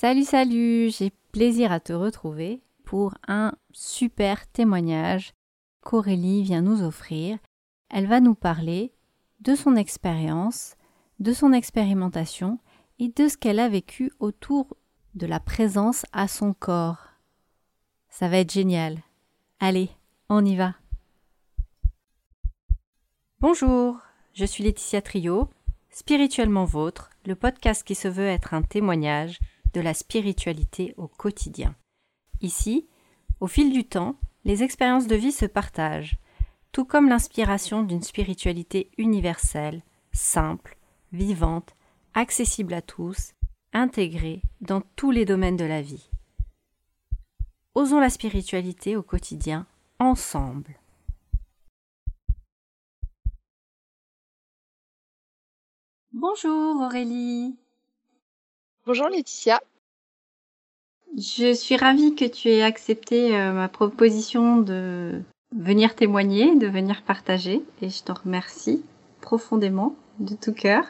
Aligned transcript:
Salut, 0.00 0.22
salut, 0.22 0.90
j'ai 0.96 1.10
plaisir 1.32 1.72
à 1.72 1.80
te 1.80 1.92
retrouver 1.92 2.62
pour 2.84 3.14
un 3.26 3.52
super 3.72 4.46
témoignage 4.52 5.34
qu'Aurélie 5.80 6.44
vient 6.44 6.62
nous 6.62 6.84
offrir. 6.84 7.36
Elle 7.90 8.06
va 8.06 8.20
nous 8.20 8.36
parler 8.36 8.92
de 9.40 9.56
son 9.56 9.74
expérience, 9.74 10.76
de 11.18 11.32
son 11.32 11.52
expérimentation 11.52 12.60
et 13.00 13.08
de 13.08 13.26
ce 13.26 13.36
qu'elle 13.36 13.58
a 13.58 13.68
vécu 13.68 14.12
autour 14.20 14.76
de 15.16 15.26
la 15.26 15.40
présence 15.40 16.06
à 16.12 16.28
son 16.28 16.54
corps. 16.54 17.08
Ça 18.08 18.28
va 18.28 18.38
être 18.38 18.52
génial. 18.52 18.98
Allez, 19.58 19.90
on 20.28 20.44
y 20.44 20.54
va. 20.54 20.76
Bonjour, 23.40 23.98
je 24.32 24.44
suis 24.44 24.62
Laetitia 24.62 25.02
Trio, 25.02 25.48
Spirituellement 25.90 26.66
Vôtre, 26.66 27.10
le 27.26 27.34
podcast 27.34 27.82
qui 27.82 27.96
se 27.96 28.06
veut 28.06 28.28
être 28.28 28.54
un 28.54 28.62
témoignage 28.62 29.40
de 29.72 29.80
la 29.80 29.94
spiritualité 29.94 30.94
au 30.96 31.08
quotidien. 31.08 31.74
Ici, 32.40 32.88
au 33.40 33.46
fil 33.46 33.72
du 33.72 33.84
temps, 33.84 34.16
les 34.44 34.62
expériences 34.62 35.06
de 35.06 35.16
vie 35.16 35.32
se 35.32 35.46
partagent, 35.46 36.18
tout 36.72 36.84
comme 36.84 37.08
l'inspiration 37.08 37.82
d'une 37.82 38.02
spiritualité 38.02 38.90
universelle, 38.98 39.82
simple, 40.12 40.76
vivante, 41.12 41.74
accessible 42.14 42.74
à 42.74 42.82
tous, 42.82 43.32
intégrée 43.72 44.42
dans 44.60 44.80
tous 44.96 45.10
les 45.10 45.24
domaines 45.24 45.56
de 45.56 45.64
la 45.64 45.82
vie. 45.82 46.10
Osons 47.74 48.00
la 48.00 48.10
spiritualité 48.10 48.96
au 48.96 49.02
quotidien 49.02 49.66
ensemble. 49.98 50.80
Bonjour 56.12 56.82
Aurélie. 56.82 57.56
Bonjour 58.88 59.10
Laetitia. 59.10 59.60
Je 61.14 61.52
suis 61.52 61.76
ravie 61.76 62.14
que 62.14 62.24
tu 62.24 62.48
aies 62.48 62.62
accepté 62.62 63.36
euh, 63.36 63.52
ma 63.52 63.68
proposition 63.68 64.56
de 64.62 65.20
venir 65.54 65.94
témoigner, 65.94 66.56
de 66.56 66.68
venir 66.68 67.02
partager 67.02 67.62
et 67.82 67.90
je 67.90 68.02
t'en 68.02 68.14
remercie 68.14 68.82
profondément 69.20 69.94
de 70.20 70.34
tout 70.34 70.54
cœur. 70.54 70.84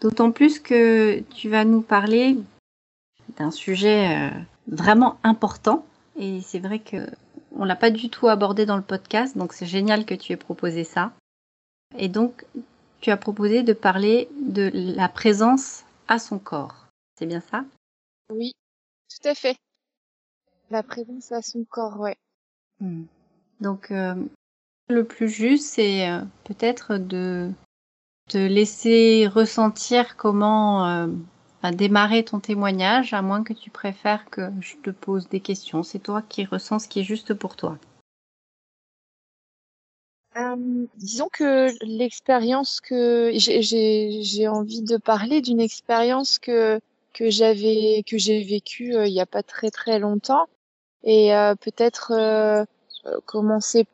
D'autant 0.00 0.30
plus 0.30 0.60
que 0.60 1.20
tu 1.28 1.50
vas 1.50 1.66
nous 1.66 1.82
parler 1.82 2.38
d'un 3.36 3.50
sujet 3.50 4.08
euh, 4.08 4.30
vraiment 4.66 5.18
important 5.22 5.84
et 6.18 6.40
c'est 6.40 6.60
vrai 6.60 6.78
que 6.78 7.06
on 7.54 7.66
l'a 7.66 7.76
pas 7.76 7.90
du 7.90 8.08
tout 8.08 8.28
abordé 8.28 8.64
dans 8.64 8.78
le 8.78 8.82
podcast 8.82 9.36
donc 9.36 9.52
c'est 9.52 9.66
génial 9.66 10.06
que 10.06 10.14
tu 10.14 10.32
aies 10.32 10.38
proposé 10.38 10.84
ça. 10.84 11.12
Et 11.98 12.08
donc 12.08 12.46
tu 13.02 13.10
as 13.10 13.18
proposé 13.18 13.62
de 13.62 13.74
parler 13.74 14.30
de 14.40 14.70
la 14.72 15.10
présence 15.10 15.84
à 16.10 16.18
son 16.18 16.38
corps. 16.38 16.88
C'est 17.16 17.24
bien 17.24 17.40
ça? 17.40 17.64
Oui, 18.30 18.52
tout 19.08 19.28
à 19.28 19.34
fait. 19.34 19.56
La 20.70 20.82
présence 20.82 21.32
à 21.32 21.40
son 21.40 21.64
corps, 21.64 21.98
ouais. 21.98 22.16
Hmm. 22.80 23.04
Donc, 23.60 23.90
euh, 23.92 24.14
le 24.88 25.04
plus 25.04 25.28
juste, 25.28 25.64
c'est 25.64 26.08
euh, 26.08 26.22
peut-être 26.44 26.98
de 26.98 27.50
te 28.28 28.38
laisser 28.38 29.28
ressentir 29.28 30.16
comment 30.16 30.86
euh, 30.88 31.06
a 31.62 31.70
démarré 31.70 32.24
ton 32.24 32.40
témoignage, 32.40 33.12
à 33.12 33.22
moins 33.22 33.44
que 33.44 33.52
tu 33.52 33.70
préfères 33.70 34.28
que 34.30 34.50
je 34.60 34.76
te 34.76 34.90
pose 34.90 35.28
des 35.28 35.40
questions. 35.40 35.84
C'est 35.84 36.00
toi 36.00 36.22
qui 36.22 36.44
ressens 36.44 36.80
ce 36.80 36.88
qui 36.88 37.00
est 37.00 37.04
juste 37.04 37.34
pour 37.34 37.54
toi. 37.54 37.78
Euh, 40.36 40.86
disons 40.94 41.28
que 41.28 41.68
l'expérience 41.84 42.80
que 42.80 43.32
j'ai 43.34 44.46
envie 44.46 44.82
de 44.82 44.96
parler 44.96 45.40
d'une 45.40 45.60
expérience 45.60 46.38
que 46.38 46.80
que 47.12 47.30
j'avais 47.30 48.04
que 48.06 48.16
j'ai 48.16 48.44
vécue 48.44 48.94
euh, 48.94 49.08
il 49.08 49.12
n'y 49.12 49.20
a 49.20 49.26
pas 49.26 49.42
très 49.42 49.70
très 49.70 49.98
longtemps 49.98 50.46
et 51.02 51.34
euh, 51.34 51.56
peut-être 51.56 52.12
euh, 52.12 52.64
commencer 53.26 53.86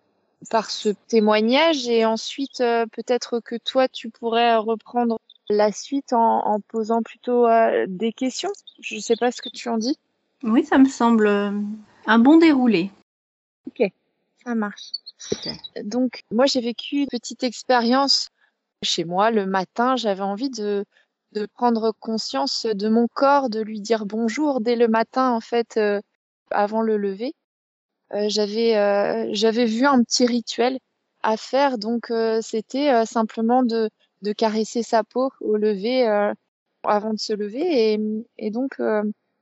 par 0.51 0.71
ce 0.71 0.91
témoignage 1.09 1.89
et 1.89 2.05
ensuite 2.05 2.59
peut-être 2.59 3.41
que 3.41 3.57
toi 3.57 3.89
tu 3.89 4.11
pourrais 4.11 4.57
reprendre 4.57 5.19
la 5.49 5.73
suite 5.73 6.13
en, 6.13 6.47
en 6.47 6.61
posant 6.61 7.03
plutôt 7.03 7.47
des 7.87 8.13
questions. 8.13 8.53
Je 8.81 8.99
sais 8.99 9.17
pas 9.17 9.33
ce 9.33 9.41
que 9.41 9.49
tu 9.49 9.71
en 9.71 9.79
dis. 9.79 9.99
Oui, 10.43 10.65
ça 10.65 10.77
me 10.77 10.89
semble 10.89 11.29
un 11.29 12.19
bon 12.19 12.37
déroulé. 12.37 12.91
Ok, 13.67 13.91
ça 14.47 14.55
marche. 14.55 14.93
Donc, 15.83 16.23
moi, 16.31 16.47
j'ai 16.47 16.61
vécu 16.61 16.99
une 16.99 17.07
petite 17.07 17.43
expérience 17.43 18.29
chez 18.83 19.05
moi 19.05 19.31
le 19.31 19.47
matin. 19.47 19.97
J'avais 19.97 20.23
envie 20.23 20.51
de, 20.51 20.85
de 21.33 21.47
prendre 21.47 21.93
conscience 22.01 22.67
de 22.67 22.89
mon 22.89 23.09
corps, 23.09 23.51
de 23.51 23.61
lui 23.61 23.81
dire 23.81 24.07
bonjour 24.07 24.61
dès 24.61 24.77
le 24.77 24.89
matin, 24.89 25.31
en 25.31 25.41
fait, 25.41 25.77
euh, 25.77 26.01
avant 26.51 26.83
le 26.83 26.97
lever. 26.97 27.35
Euh, 28.13 28.27
j'avais, 28.29 28.77
euh, 28.77 29.29
j'avais 29.33 29.65
vu 29.65 29.85
un 29.85 30.03
petit 30.03 30.27
rituel 30.27 30.79
à 31.23 31.37
faire. 31.37 31.79
Donc, 31.79 32.13
c'était 32.41 33.05
simplement 33.05 33.65
de, 33.65 33.91
de 34.23 34.33
caresser 34.33 34.85
sa 34.85 35.03
peau 35.03 35.33
au 35.41 35.57
lever, 35.57 36.07
avant 36.85 37.13
de 37.13 37.19
se 37.19 37.33
lever. 37.33 37.95
Et, 37.95 38.01
et 38.39 38.51
donc, 38.51 38.79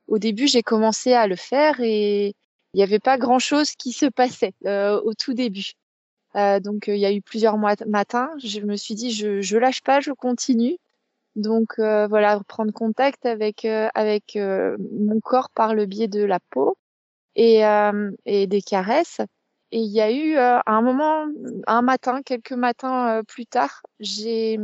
au 0.09 0.19
début, 0.19 0.47
j'ai 0.47 0.63
commencé 0.63 1.13
à 1.13 1.27
le 1.27 1.37
faire 1.37 1.81
et, 1.81 2.35
il 2.75 2.79
n'y 2.79 2.83
avait 2.83 2.99
pas 2.99 3.19
grand-chose 3.19 3.73
qui 3.73 3.93
se 3.93 4.07
passait 4.07 4.53
euh, 4.67 5.01
au 5.03 5.15
tout 5.15 5.33
début. 5.33 5.73
Euh, 6.37 6.59
donc 6.59 6.89
euh, 6.89 6.97
il 6.97 7.01
y 7.01 7.07
a 7.07 7.13
eu 7.13 7.23
plusieurs 7.23 7.57
matins, 7.57 8.31
je 8.43 8.61
me 8.61 8.77
suis 8.77 8.97
dit 8.97 9.13
je 9.13 9.41
je 9.41 9.57
lâche 9.57 9.83
pas, 9.83 10.01
je 10.01 10.11
continue. 10.13 10.79
Donc 11.37 11.79
voilà, 11.79 12.41
prendre 12.49 12.73
contact 12.73 13.27
avec 13.27 13.65
avec 13.65 14.37
mon 14.37 15.21
corps 15.21 15.51
par 15.51 15.75
le 15.75 15.87
biais 15.87 16.09
de 16.09 16.25
la 16.25 16.41
peau 16.51 16.77
et 17.37 17.63
et 18.27 18.47
des 18.47 18.63
caresses. 18.63 19.21
Et 19.73 19.81
il 19.81 19.91
y 19.93 20.01
a 20.01 20.13
eu 20.13 20.37
un 20.37 20.83
moment, 20.83 21.27
un 21.67 21.83
matin, 21.83 22.23
quelques 22.23 22.53
matins 22.53 23.23
plus 23.27 23.47
tard, 23.47 23.83
j'ai 24.01 24.59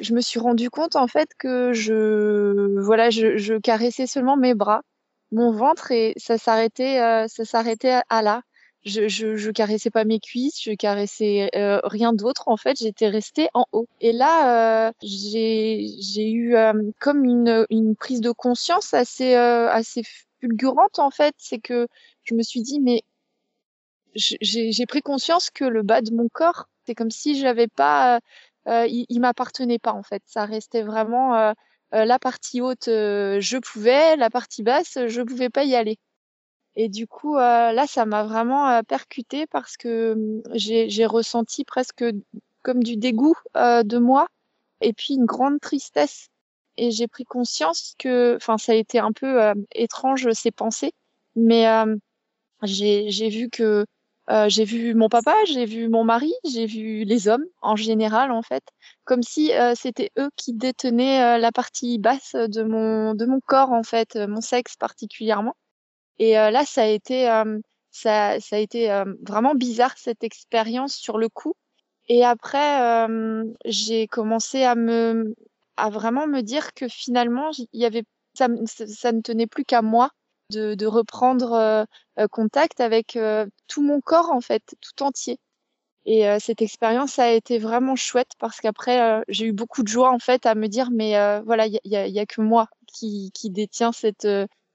je 0.00 0.14
me 0.14 0.20
suis 0.20 0.40
rendu 0.40 0.70
compte 0.70 0.96
en 0.96 1.06
fait 1.08 1.30
que 1.38 1.72
je 1.72 2.78
voilà, 2.80 3.10
je, 3.10 3.36
je 3.36 3.54
caressais 3.54 4.06
seulement 4.06 4.36
mes 4.36 4.54
bras 4.54 4.82
mon 5.32 5.50
ventre 5.50 5.90
et 5.90 6.14
ça 6.16 6.38
s'arrêtait 6.38 7.00
euh, 7.00 7.26
ça 7.26 7.44
s'arrêtait 7.44 8.00
à 8.08 8.22
là. 8.22 8.42
Je, 8.84 9.06
je, 9.06 9.36
je 9.36 9.50
caressais 9.52 9.90
pas 9.90 10.04
mes 10.04 10.18
cuisses, 10.18 10.60
je 10.60 10.72
caressais 10.72 11.48
euh, 11.54 11.80
rien 11.84 12.12
d'autre 12.12 12.48
en 12.48 12.56
fait, 12.56 12.76
j'étais 12.78 13.08
restée 13.08 13.48
en 13.54 13.64
haut. 13.70 13.86
Et 14.00 14.12
là, 14.12 14.88
euh, 14.88 14.92
j'ai 15.02 15.86
eu 16.32 16.56
comme 16.98 17.24
une, 17.24 17.64
une 17.70 17.94
prise 17.94 18.20
de 18.20 18.32
conscience 18.32 18.92
assez 18.92 19.34
assez 19.34 20.02
fulgurante 20.40 20.98
en 20.98 21.10
fait, 21.10 21.34
c'est 21.38 21.60
que 21.60 21.86
je 22.24 22.34
me 22.34 22.42
suis 22.42 22.62
dit 22.62 22.80
mais 22.80 23.02
j'ai 24.16 24.86
pris 24.86 25.00
conscience 25.00 25.48
que 25.50 25.64
le 25.64 25.82
bas 25.82 26.02
de 26.02 26.12
mon 26.12 26.28
corps, 26.28 26.66
c'est 26.84 26.96
comme 26.96 27.12
si 27.12 27.38
j'avais 27.38 27.68
pas, 27.68 28.18
il, 28.66 29.06
il 29.08 29.20
m'appartenait 29.20 29.78
pas 29.78 29.92
en 29.92 30.02
fait. 30.02 30.22
Ça 30.26 30.44
restait 30.44 30.82
vraiment 30.82 31.54
euh, 31.94 32.04
la 32.04 32.18
partie 32.18 32.60
haute, 32.60 32.88
euh, 32.88 33.38
je 33.40 33.58
pouvais, 33.58 34.16
la 34.16 34.30
partie 34.30 34.62
basse, 34.62 34.98
je 35.06 35.22
pouvais 35.22 35.50
pas 35.50 35.64
y 35.64 35.74
aller. 35.74 35.98
Et 36.76 36.88
du 36.88 37.06
coup, 37.06 37.36
euh, 37.36 37.72
là, 37.72 37.86
ça 37.86 38.06
m'a 38.06 38.24
vraiment 38.24 38.82
percuté 38.84 39.46
parce 39.46 39.76
que 39.76 40.12
hum, 40.12 40.42
j'ai 40.54 41.06
ressenti 41.06 41.64
presque 41.64 42.04
comme 42.62 42.82
du 42.82 42.96
dégoût 42.96 43.36
de 43.54 43.98
moi 43.98 44.28
et 44.80 44.92
puis 44.92 45.14
une 45.14 45.26
grande 45.26 45.60
tristesse. 45.60 46.28
Et 46.78 46.90
j'ai 46.90 47.08
pris 47.08 47.24
conscience 47.24 47.94
que, 47.98 48.36
enfin, 48.36 48.56
ça 48.56 48.72
a 48.72 48.74
été 48.76 48.98
un 48.98 49.12
peu 49.12 49.52
étrange 49.74 50.30
ces 50.32 50.50
pensées, 50.50 50.92
mais 51.36 51.66
j'ai 52.62 53.28
vu 53.28 53.50
que 53.50 53.84
euh, 54.30 54.48
j'ai 54.48 54.64
vu 54.64 54.94
mon 54.94 55.08
papa, 55.08 55.34
j'ai 55.46 55.64
vu 55.64 55.88
mon 55.88 56.04
mari, 56.04 56.32
j'ai 56.44 56.66
vu 56.66 57.04
les 57.04 57.28
hommes 57.28 57.44
en 57.60 57.76
général 57.76 58.30
en 58.30 58.42
fait, 58.42 58.62
comme 59.04 59.22
si 59.22 59.52
euh, 59.52 59.74
c'était 59.74 60.10
eux 60.18 60.30
qui 60.36 60.54
détenaient 60.54 61.36
euh, 61.36 61.38
la 61.38 61.52
partie 61.52 61.98
basse 61.98 62.34
de 62.34 62.62
mon 62.62 63.14
de 63.14 63.26
mon 63.26 63.40
corps 63.40 63.72
en 63.72 63.82
fait, 63.82 64.16
mon 64.16 64.40
sexe 64.40 64.76
particulièrement. 64.76 65.56
Et 66.18 66.34
là, 66.34 66.64
ça 66.64 66.82
a 66.82 66.86
été 66.86 67.24
ça 67.90 68.38
ça 68.40 68.56
a 68.56 68.58
été 68.58 68.88
vraiment 69.26 69.54
bizarre 69.54 69.94
cette 69.96 70.22
expérience 70.24 70.94
sur 70.94 71.18
le 71.18 71.28
coup. 71.28 71.54
Et 72.08 72.24
après, 72.24 73.06
j'ai 73.64 74.06
commencé 74.08 74.62
à 74.64 74.74
me 74.76 75.34
à 75.76 75.90
vraiment 75.90 76.26
me 76.26 76.42
dire 76.42 76.74
que 76.74 76.86
finalement, 76.88 77.50
il 77.72 77.80
y 77.80 77.86
avait 77.86 78.04
ça, 78.34 78.46
ça 78.66 79.12
ne 79.12 79.20
tenait 79.20 79.46
plus 79.46 79.64
qu'à 79.64 79.82
moi 79.82 80.10
de, 80.52 80.74
de 80.74 80.86
reprendre 80.86 81.52
euh, 81.52 81.82
euh, 81.82 81.84
contact 82.30 82.80
avec 82.80 83.16
euh, 83.16 83.46
tout 83.68 83.82
mon 83.82 84.00
corps 84.00 84.30
en 84.30 84.40
fait, 84.40 84.76
tout 84.80 85.02
entier. 85.02 85.38
Et 86.04 86.24
cette 86.40 86.62
expérience 86.62 87.20
a 87.20 87.30
été 87.30 87.58
vraiment 87.60 87.94
chouette 87.94 88.32
parce 88.40 88.60
qu'après 88.60 89.22
j'ai 89.28 89.46
eu 89.46 89.52
beaucoup 89.52 89.84
de 89.84 89.88
joie 89.88 90.10
en 90.10 90.18
fait 90.18 90.46
à 90.46 90.56
me 90.56 90.66
dire 90.66 90.90
mais 90.90 91.12
voilà 91.42 91.68
il 91.68 91.78
y 91.84 91.96
a, 91.96 92.08
y 92.08 92.18
a, 92.18 92.26
que 92.26 92.40
moi 92.40 92.66
qui, 92.88 93.30
qui 93.32 93.50
détient 93.50 93.92
cette 93.92 94.26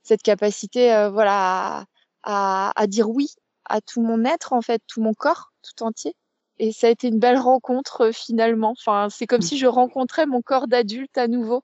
cette 0.04 0.22
capacité 0.22 0.88
voilà 1.12 1.86
à, 2.24 2.72
à, 2.81 2.88
dire 2.88 3.10
oui 3.10 3.28
à 3.66 3.81
tout 3.81 4.01
mon 4.01 4.24
être 4.24 4.54
en 4.54 4.62
fait 4.62 4.81
tout 4.88 5.01
mon 5.01 5.13
corps 5.13 5.51
tout 5.63 5.84
entier 5.84 6.16
et 6.60 6.72
ça 6.72 6.88
a 6.88 6.92
été 6.92 7.10
une 7.10 7.19
belle 7.19 7.39
rencontre 7.39 8.12
finalement 8.13 8.72
enfin 8.72 9.10
c'est 9.10 9.28
comme 9.28 9.39
mmh. 9.39 9.42
si 9.42 9.57
je 9.57 9.68
rencontrais 9.68 10.28
mon 10.28 10.42
corps 10.42 10.69
d'adulte 10.69 11.18
à 11.18 11.28
nouveau 11.28 11.62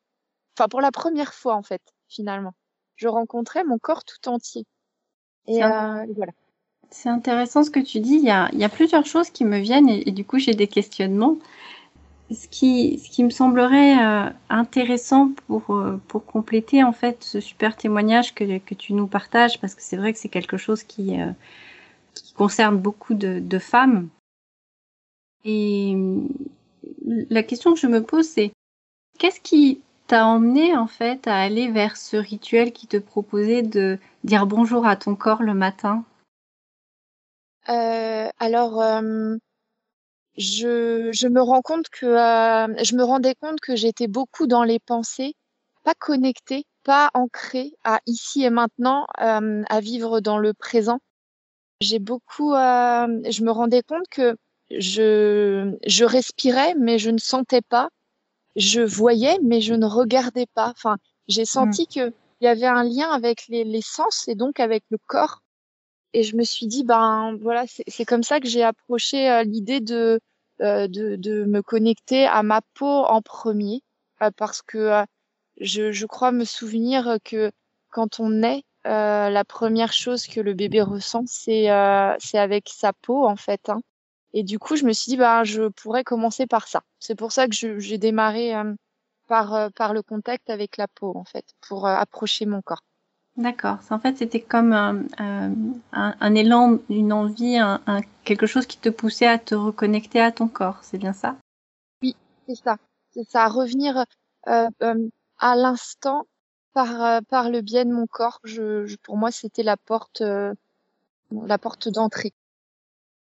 enfin 0.57 0.67
pour 0.67 0.81
la 0.81 0.91
première 0.91 1.33
fois 1.33 1.55
en 1.55 1.63
fait, 1.63 1.81
finalement. 2.07 2.53
Je 2.95 3.07
rencontrais 3.07 3.63
mon 3.63 3.79
corps 3.79 4.03
tout 4.03 4.29
entier. 4.29 4.65
Et, 5.47 5.63
euh, 5.63 6.05
voilà. 6.15 6.31
C'est 6.91 7.09
intéressant 7.09 7.63
ce 7.63 7.71
que 7.71 7.79
tu 7.79 7.99
dis. 7.99 8.15
Il 8.15 8.23
y 8.23 8.29
a, 8.29 8.49
il 8.53 8.59
y 8.59 8.63
a 8.63 8.69
plusieurs 8.69 9.05
choses 9.05 9.29
qui 9.31 9.45
me 9.45 9.57
viennent 9.57 9.89
et, 9.89 10.11
du 10.11 10.23
coup 10.23 10.37
j'ai 10.37 10.53
des 10.53 10.67
questionnements. 10.67 11.37
Ce 12.31 12.47
qui, 12.47 12.99
ce 12.99 13.09
qui 13.09 13.23
me 13.23 13.29
semblerait 13.29 13.97
euh, 14.01 14.29
intéressant 14.49 15.31
pour, 15.47 15.75
euh, 15.75 15.99
pour 16.07 16.25
compléter 16.25 16.83
en 16.83 16.93
fait 16.93 17.23
ce 17.23 17.39
super 17.39 17.75
témoignage 17.75 18.33
que, 18.33 18.59
que 18.59 18.73
tu 18.73 18.93
nous 18.93 19.07
partages, 19.07 19.59
parce 19.59 19.75
que 19.75 19.81
c'est 19.83 19.97
vrai 19.97 20.13
que 20.13 20.19
c'est 20.19 20.29
quelque 20.29 20.57
chose 20.57 20.83
qui, 20.83 21.19
euh, 21.19 21.31
qui 22.15 22.33
concerne 22.33 22.77
beaucoup 22.77 23.13
de, 23.13 23.39
de 23.39 23.59
femmes. 23.59 24.09
Et 25.45 25.95
la 27.05 27.43
question 27.43 27.73
que 27.73 27.79
je 27.79 27.87
me 27.87 28.01
pose, 28.01 28.27
c'est 28.27 28.51
qu'est-ce 29.19 29.41
qui 29.41 29.81
t'a 30.07 30.25
emmené 30.25 30.75
en 30.75 30.87
fait 30.87 31.27
à 31.27 31.37
aller 31.37 31.69
vers 31.71 31.97
ce 31.97 32.17
rituel 32.17 32.71
qui 32.71 32.87
te 32.87 32.97
proposait 32.97 33.61
de 33.61 33.97
dire 34.23 34.45
bonjour 34.45 34.85
à 34.85 34.95
ton 34.95 35.15
corps 35.15 35.43
le 35.43 35.53
matin? 35.53 36.03
Euh, 37.69 38.29
Alors, 38.39 38.81
euh, 38.81 39.35
je, 40.37 41.27
me 41.27 41.41
rends 41.41 41.61
compte 41.61 41.89
que 41.89 42.05
euh, 42.05 42.83
je 42.83 42.95
me 42.95 43.03
rendais 43.03 43.35
compte 43.35 43.59
que 43.61 43.75
j'étais 43.75 44.07
beaucoup 44.07 44.47
dans 44.47 44.63
les 44.63 44.79
pensées, 44.79 45.33
pas 45.83 45.93
connectée, 45.93 46.65
pas 46.83 47.09
ancrée 47.13 47.73
à 47.83 47.99
ici 48.05 48.43
et 48.43 48.49
maintenant, 48.49 49.05
à 49.17 49.79
vivre 49.79 50.19
dans 50.19 50.37
le 50.37 50.53
présent. 50.53 50.99
J'ai 51.79 51.99
beaucoup, 51.99 52.51
je 52.53 53.43
me 53.43 53.51
rendais 53.51 53.81
compte 53.83 54.07
que 54.09 54.35
je 54.69 56.03
respirais, 56.03 56.75
mais 56.77 56.99
je 56.99 57.09
ne 57.09 57.17
sentais 57.17 57.61
pas. 57.61 57.89
Je 58.55 58.81
voyais, 58.81 59.39
mais 59.43 59.61
je 59.61 59.73
ne 59.73 59.85
regardais 59.85 60.47
pas. 60.53 60.69
Enfin, 60.69 60.97
j'ai 61.27 61.45
senti 61.45 61.83
mmh. 61.83 61.95
que 61.95 62.13
il 62.41 62.45
y 62.45 62.47
avait 62.47 62.67
un 62.67 62.83
lien 62.83 63.09
avec 63.09 63.47
les, 63.47 63.63
les, 63.63 63.81
sens 63.81 64.27
et 64.27 64.35
donc 64.35 64.59
avec 64.59 64.83
le 64.89 64.97
corps. 65.07 65.41
Et 66.11 66.23
je 66.23 66.35
me 66.35 66.43
suis 66.43 66.67
dit, 66.67 66.83
ben 66.83 67.37
voilà, 67.41 67.63
c'est 67.87 68.05
comme 68.05 68.23
ça 68.23 68.41
que 68.41 68.47
j'ai 68.47 68.63
approché 68.63 69.29
euh, 69.29 69.43
l'idée 69.43 69.79
de, 69.79 70.19
euh, 70.61 70.87
de, 70.87 71.15
de 71.15 71.45
me 71.45 71.61
connecter 71.61 72.25
à 72.25 72.43
ma 72.43 72.61
peau 72.75 72.85
en 72.85 73.21
premier, 73.21 73.81
euh, 74.21 74.29
parce 74.37 74.61
que 74.61 74.77
euh, 74.77 75.05
je, 75.59 75.91
je 75.91 76.05
crois 76.05 76.31
me 76.31 76.45
souvenir 76.45 77.17
que 77.23 77.51
quand 77.89 78.19
on 78.19 78.29
naît, 78.29 78.63
euh, 78.85 79.29
la 79.29 79.45
première 79.45 79.93
chose 79.93 80.27
que 80.27 80.39
le 80.41 80.53
bébé 80.53 80.81
ressent, 80.81 81.23
c'est 81.25 81.67
c'est 82.19 82.37
avec 82.37 82.69
sa 82.69 82.93
peau 82.93 83.25
en 83.25 83.35
fait. 83.35 83.69
Hein. 83.69 83.81
Et 84.33 84.43
du 84.43 84.57
coup, 84.57 84.75
je 84.75 84.85
me 84.85 84.93
suis 84.93 85.11
dit, 85.11 85.17
bah, 85.17 85.43
je 85.43 85.67
pourrais 85.69 86.03
commencer 86.03 86.47
par 86.47 86.67
ça. 86.67 86.81
C'est 86.99 87.15
pour 87.15 87.31
ça 87.31 87.47
que 87.47 87.79
j'ai 87.79 87.97
démarré 87.99 88.55
euh, 88.55 88.73
par, 89.27 89.53
euh, 89.53 89.69
par 89.69 89.93
le 89.93 90.01
contact 90.01 90.49
avec 90.49 90.77
la 90.77 90.87
peau, 90.87 91.13
en 91.15 91.23
fait, 91.23 91.45
pour 91.61 91.85
euh, 91.85 91.93
approcher 91.93 92.47
mon 92.47 92.61
corps. 92.61 92.83
D'accord. 93.37 93.77
En 93.89 93.99
fait, 93.99 94.17
c'était 94.17 94.41
comme 94.41 94.73
un, 94.73 95.03
un, 95.17 95.53
un, 95.91 96.35
élan, 96.35 96.79
une 96.89 97.13
envie, 97.13 97.57
un, 97.57 97.79
quelque 98.23 98.45
chose 98.45 98.65
qui 98.65 98.77
te 98.77 98.89
poussait 98.89 99.27
à 99.27 99.37
te 99.39 99.55
reconnecter 99.55 100.19
à 100.19 100.31
ton 100.31 100.47
corps. 100.47 100.79
C'est 100.81 100.99
bien 100.99 101.13
ça? 101.13 101.35
Oui, 102.01 102.15
c'est 102.47 102.55
ça. 102.55 102.77
C'est 103.11 103.27
ça. 103.27 103.47
Revenir 103.47 104.05
euh, 104.47 104.69
à 105.39 105.55
l'instant 105.55 106.25
par, 106.73 107.23
par 107.23 107.49
le 107.49 107.61
biais 107.61 107.85
de 107.85 107.91
mon 107.91 108.05
corps. 108.05 108.39
Je, 108.43 108.85
je 108.85 108.97
pour 108.97 109.17
moi, 109.17 109.31
c'était 109.31 109.63
la 109.63 109.77
porte, 109.77 110.21
la 111.31 111.57
porte 111.57 111.89
d'entrée 111.89 112.33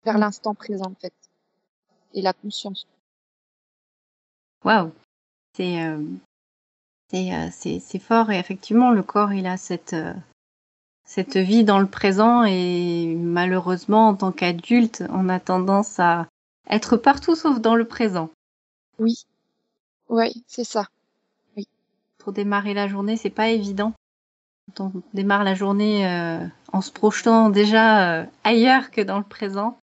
vers 0.06 0.18
l'instant 0.18 0.54
présent 0.56 0.86
en 0.92 0.96
fait 0.96 1.13
et 2.13 2.22
la 2.22 2.34
conscience. 2.34 2.88
Waouh, 4.63 4.92
c'est 5.56 5.81
euh, 5.84 6.04
euh, 7.13 7.48
c'est 7.51 7.80
c'est 7.80 8.00
fort 8.00 8.31
et 8.31 8.38
effectivement 8.38 8.92
le 8.92 9.04
corps 9.04 9.34
il 9.34 9.48
a 9.48 9.57
cette 9.57 9.94
euh, 9.94 10.13
cette 11.06 11.38
vie 11.38 11.63
dans 11.63 11.80
le 11.80 11.88
présent 11.88 12.44
et 12.44 13.16
malheureusement 13.16 14.10
en 14.10 14.16
tant 14.16 14.31
qu'adulte 14.31 15.04
on 15.10 15.30
a 15.30 15.40
tendance 15.40 16.00
à 16.00 16.28
être 16.69 16.98
partout 16.98 17.36
sauf 17.36 17.60
dans 17.62 17.75
le 17.75 17.86
présent. 17.86 18.30
Oui, 19.00 19.25
oui 20.10 20.44
c'est 20.46 20.63
ça. 20.63 20.88
Oui. 21.57 21.68
Pour 22.19 22.34
démarrer 22.34 22.74
la 22.74 22.88
journée 22.88 23.18
c'est 23.18 23.30
pas 23.30 23.50
évident. 23.50 23.94
Quand 24.75 24.92
on 24.96 25.01
démarre 25.16 25.44
la 25.44 25.56
journée 25.56 26.07
euh, 26.07 26.46
en 26.74 26.81
se 26.81 26.92
projetant 26.92 27.50
déjà 27.50 28.28
ailleurs 28.44 28.92
que 28.92 29.01
dans 29.01 29.18
le 29.18 29.24
présent, 29.24 29.80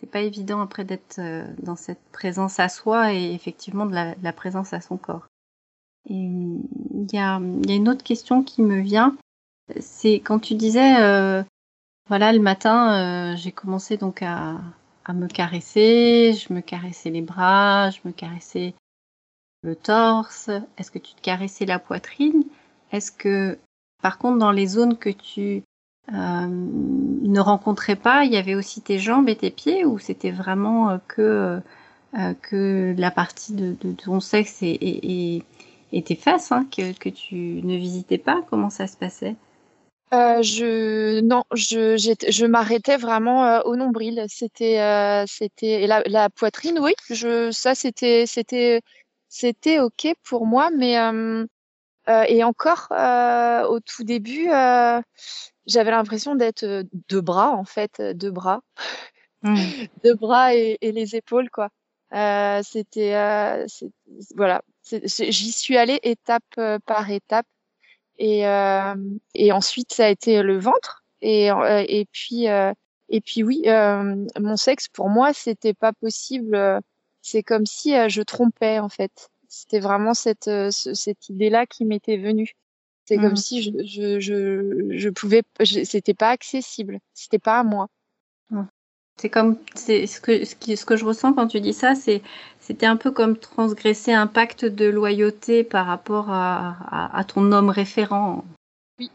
c'est 0.00 0.10
pas 0.10 0.20
évident 0.20 0.60
après 0.60 0.84
d'être 0.84 1.18
euh, 1.18 1.44
dans 1.62 1.76
cette 1.76 2.02
présence 2.10 2.58
à 2.58 2.68
soi 2.68 3.12
et 3.12 3.32
effectivement 3.34 3.84
de 3.86 3.94
la, 3.94 4.32
présence 4.32 4.72
à 4.72 4.80
son 4.80 4.96
corps. 4.96 5.26
Il 6.06 6.62
y 7.12 7.18
a, 7.18 7.36
une 7.36 7.88
autre 7.88 8.02
question 8.02 8.42
qui 8.42 8.62
me 8.62 8.80
vient, 8.80 9.16
c'est 9.78 10.14
quand 10.14 10.38
tu 10.38 10.54
disais, 10.54 11.02
euh, 11.02 11.42
voilà, 12.08 12.32
le 12.32 12.40
matin, 12.40 13.32
euh, 13.32 13.36
j'ai 13.36 13.52
commencé 13.52 13.98
donc 13.98 14.22
à, 14.22 14.56
à 15.04 15.12
me 15.12 15.28
caresser, 15.28 16.32
je 16.32 16.52
me 16.52 16.62
caressais 16.62 17.10
les 17.10 17.20
bras, 17.20 17.90
je 17.90 18.00
me 18.06 18.12
caressais 18.12 18.74
le 19.62 19.76
torse. 19.76 20.48
Est-ce 20.78 20.90
que 20.90 20.98
tu 20.98 21.14
te 21.14 21.20
caressais 21.20 21.66
la 21.66 21.78
poitrine? 21.78 22.44
Est-ce 22.90 23.12
que, 23.12 23.58
par 24.02 24.16
contre, 24.16 24.38
dans 24.38 24.52
les 24.52 24.66
zones 24.66 24.96
que 24.96 25.10
tu 25.10 25.62
ne 26.08 27.40
rencontrait 27.40 27.96
pas, 27.96 28.24
il 28.24 28.32
y 28.32 28.36
avait 28.36 28.54
aussi 28.54 28.80
tes 28.80 28.98
jambes 28.98 29.28
et 29.28 29.36
tes 29.36 29.50
pieds 29.50 29.84
ou 29.84 29.98
c'était 29.98 30.30
vraiment 30.30 30.90
euh, 30.90 30.98
que 31.08 31.60
euh, 32.18 32.34
que 32.42 32.94
la 32.98 33.10
partie 33.12 33.52
de, 33.52 33.74
ton 33.92 34.18
sexe 34.18 34.62
et, 34.62 35.44
et, 35.92 36.02
tes 36.02 36.18
hein, 36.26 36.66
que, 36.76 36.92
que 36.98 37.08
tu 37.08 37.36
ne 37.36 37.76
visitais 37.76 38.18
pas? 38.18 38.42
Comment 38.50 38.70
ça 38.70 38.88
se 38.88 38.96
passait? 38.96 39.36
Euh, 40.12 40.42
je 40.42 41.20
non, 41.20 41.44
je 41.54 41.96
je 41.96 42.46
m'arrêtais 42.46 42.96
vraiment 42.96 43.44
euh, 43.46 43.60
au 43.64 43.76
nombril. 43.76 44.24
C'était 44.28 44.80
euh, 44.80 45.24
c'était 45.28 45.86
la, 45.86 46.02
la 46.06 46.28
poitrine, 46.30 46.80
oui. 46.80 46.94
Je 47.10 47.52
ça 47.52 47.76
c'était 47.76 48.26
c'était 48.26 48.80
c'était 49.28 49.78
ok 49.78 50.08
pour 50.24 50.46
moi, 50.46 50.70
mais 50.76 50.96
et 52.28 52.44
encore 52.44 52.88
au 53.70 53.80
tout 53.80 54.04
début, 54.04 54.48
j'avais 55.70 55.90
l'impression 55.90 56.34
d'être 56.34 56.64
euh, 56.64 56.82
deux 57.08 57.20
bras 57.20 57.50
en 57.50 57.64
fait, 57.64 58.00
euh, 58.00 58.14
deux 58.14 58.30
bras, 58.30 58.60
mmh. 59.42 59.56
deux 60.04 60.14
bras 60.14 60.54
et, 60.54 60.78
et, 60.80 60.92
les 60.92 61.16
épaules 61.16 61.50
quoi. 61.50 61.70
Euh, 62.12 62.60
c'était 62.64 63.14
euh, 63.14 63.66
voilà, 64.34 64.62
j'y 64.90 65.52
suis 65.52 65.76
allée 65.76 66.00
étape 66.02 66.42
euh, 66.58 66.78
par 66.84 67.08
étape 67.10 67.46
et 68.18 68.40
et 69.34 69.52
ensuite 69.52 69.94
ça 69.94 70.06
a 70.06 70.08
été 70.08 70.42
le 70.42 70.58
ventre 70.58 71.04
et 71.22 71.46
et 71.46 72.06
puis 72.12 72.44
et 72.44 73.20
puis 73.22 73.42
oui, 73.42 73.62
mon 73.66 74.56
sexe 74.56 74.88
pour 74.88 75.08
moi 75.08 75.32
c'était 75.32 75.72
pas 75.72 75.92
possible. 75.94 76.80
C'est 77.22 77.42
comme 77.42 77.64
si 77.64 77.94
je 78.10 78.22
trompais 78.22 78.78
en 78.78 78.90
fait. 78.90 79.30
C'était 79.50 79.80
vraiment 79.80 80.14
cette 80.14 80.50
cette 80.70 81.28
idée 81.28 81.50
là 81.50 81.66
qui 81.66 81.84
m'était 81.84 82.16
venue. 82.16 82.54
C'est 83.10 83.16
mmh. 83.16 83.22
comme 83.22 83.36
si 83.36 83.62
je, 83.62 83.70
je, 83.84 84.20
je, 84.20 84.96
je 84.96 85.08
pouvais, 85.08 85.42
c'était 85.64 86.14
pas 86.14 86.28
accessible, 86.30 87.00
c'était 87.12 87.40
pas 87.40 87.58
à 87.58 87.64
moi. 87.64 87.88
Mmh. 88.50 88.62
C'est 89.20 89.28
comme, 89.28 89.58
c'est 89.74 90.06
ce 90.06 90.20
que, 90.20 90.44
ce, 90.44 90.54
qui, 90.54 90.76
ce 90.76 90.86
que 90.86 90.96
je 90.96 91.04
ressens 91.04 91.32
quand 91.32 91.48
tu 91.48 91.60
dis 91.60 91.72
ça, 91.72 91.96
c'est, 91.96 92.22
c'était 92.60 92.86
un 92.86 92.96
peu 92.96 93.10
comme 93.10 93.36
transgresser 93.36 94.12
un 94.12 94.28
pacte 94.28 94.64
de 94.64 94.84
loyauté 94.86 95.64
par 95.64 95.86
rapport 95.86 96.30
à, 96.30 96.76
à, 96.88 97.18
à 97.18 97.24
ton 97.24 97.50
homme 97.50 97.70
référent. 97.70 98.44
Oui, 99.00 99.10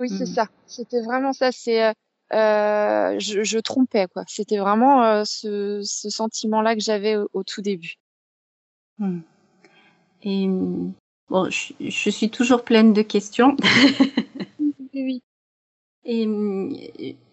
oui, 0.00 0.10
mmh. 0.10 0.16
c'est 0.16 0.26
ça. 0.26 0.48
C'était 0.66 1.02
vraiment 1.02 1.34
ça. 1.34 1.52
C'est, 1.52 1.84
euh, 1.84 1.92
euh, 2.32 3.18
je, 3.18 3.44
je, 3.44 3.58
trompais 3.58 4.06
quoi. 4.08 4.24
C'était 4.28 4.58
vraiment 4.58 5.04
euh, 5.04 5.24
ce, 5.26 5.82
ce 5.84 6.08
sentiment-là 6.08 6.74
que 6.74 6.80
j'avais 6.80 7.16
au, 7.16 7.28
au, 7.34 7.44
tout 7.44 7.60
début. 7.60 7.96
Et 10.26 10.50
Bon, 11.28 11.50
je, 11.50 11.72
je, 11.80 12.10
suis 12.10 12.30
toujours 12.30 12.62
pleine 12.62 12.92
de 12.92 13.02
questions. 13.02 13.56
oui. 14.94 15.22
Et, 16.04 16.22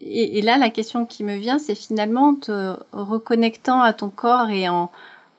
et, 0.02 0.38
et, 0.40 0.42
là, 0.42 0.58
la 0.58 0.72
question 0.72 1.06
qui 1.06 1.24
me 1.24 1.36
vient, 1.36 1.60
c'est 1.60 1.76
finalement 1.76 2.34
te 2.34 2.76
reconnectant 2.92 3.82
à 3.82 3.94
ton 3.94 4.10
corps 4.10 4.50
et 4.50 4.68
en, 4.68 4.92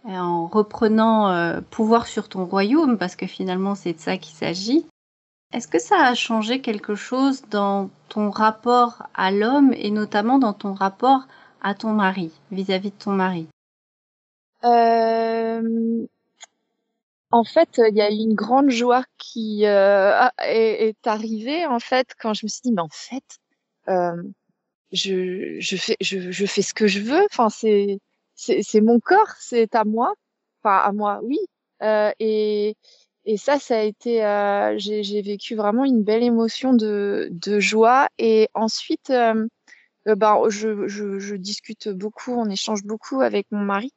en 0.04 0.46
reprenant 0.46 1.30
euh, 1.30 1.60
pouvoir 1.68 2.06
sur 2.06 2.28
ton 2.28 2.44
royaume, 2.44 2.96
parce 2.96 3.16
que 3.16 3.26
finalement, 3.26 3.74
c'est 3.74 3.94
de 3.94 3.98
ça 3.98 4.18
qu'il 4.18 4.36
s'agit. 4.36 4.86
Est-ce 5.52 5.66
que 5.66 5.80
ça 5.80 5.96
a 5.98 6.14
changé 6.14 6.60
quelque 6.60 6.94
chose 6.94 7.42
dans 7.50 7.90
ton 8.08 8.30
rapport 8.30 9.08
à 9.14 9.32
l'homme 9.32 9.72
et 9.76 9.90
notamment 9.90 10.38
dans 10.38 10.52
ton 10.52 10.74
rapport 10.74 11.26
à 11.60 11.74
ton 11.74 11.90
mari, 11.90 12.30
vis-à-vis 12.52 12.90
-vis 12.90 12.92
de 12.92 13.04
ton 13.04 13.12
mari? 13.12 13.48
Euh, 14.64 16.06
en 17.34 17.42
fait, 17.42 17.80
il 17.90 17.96
y 17.96 18.00
a 18.00 18.10
eu 18.12 18.14
une 18.14 18.34
grande 18.34 18.70
joie 18.70 19.04
qui 19.18 19.66
euh, 19.66 20.28
est, 20.38 20.88
est, 20.88 21.06
arrivée 21.06 21.66
en 21.66 21.80
fait 21.80 22.14
quand 22.20 22.32
je 22.32 22.46
me 22.46 22.48
suis 22.48 22.60
dit 22.62 22.72
mais 22.72 22.80
en 22.80 22.88
fait, 22.88 23.24
euh, 23.88 24.22
je, 24.92 25.56
je 25.58 25.76
fais 25.76 25.96
je, 26.00 26.30
je, 26.30 26.46
fais 26.46 26.62
ce 26.62 26.72
que 26.74 26.86
je 26.86 27.00
veux. 27.00 27.24
Enfin 27.32 27.48
c'est 27.50 27.98
c'est 28.36 28.80
mon 28.80 29.00
corps, 29.00 29.34
c'est 29.40 29.74
à 29.74 29.84
moi. 29.84 30.14
Enfin 30.62 30.76
à 30.78 30.92
moi, 30.92 31.20
oui. 31.24 31.38
Euh, 31.82 32.12
et 32.20 32.76
et 33.24 33.36
ça, 33.36 33.58
ça 33.58 33.78
a 33.78 33.82
été, 33.82 34.24
euh, 34.24 34.76
j'ai 34.78 35.22
vécu 35.22 35.56
vraiment 35.56 35.84
une 35.84 36.04
belle 36.04 36.22
émotion 36.22 36.72
de, 36.74 37.28
de 37.32 37.58
joie. 37.58 38.08
Et 38.18 38.48
ensuite, 38.54 39.10
euh, 39.10 39.46
euh 40.08 40.14
ben, 40.14 40.40
je, 40.50 40.86
je, 40.88 41.18
je, 41.18 41.34
discute 41.36 41.88
beaucoup, 41.88 42.32
on 42.32 42.50
échange 42.50 42.84
beaucoup 42.84 43.22
avec 43.22 43.46
mon 43.50 43.60
mari. 43.60 43.92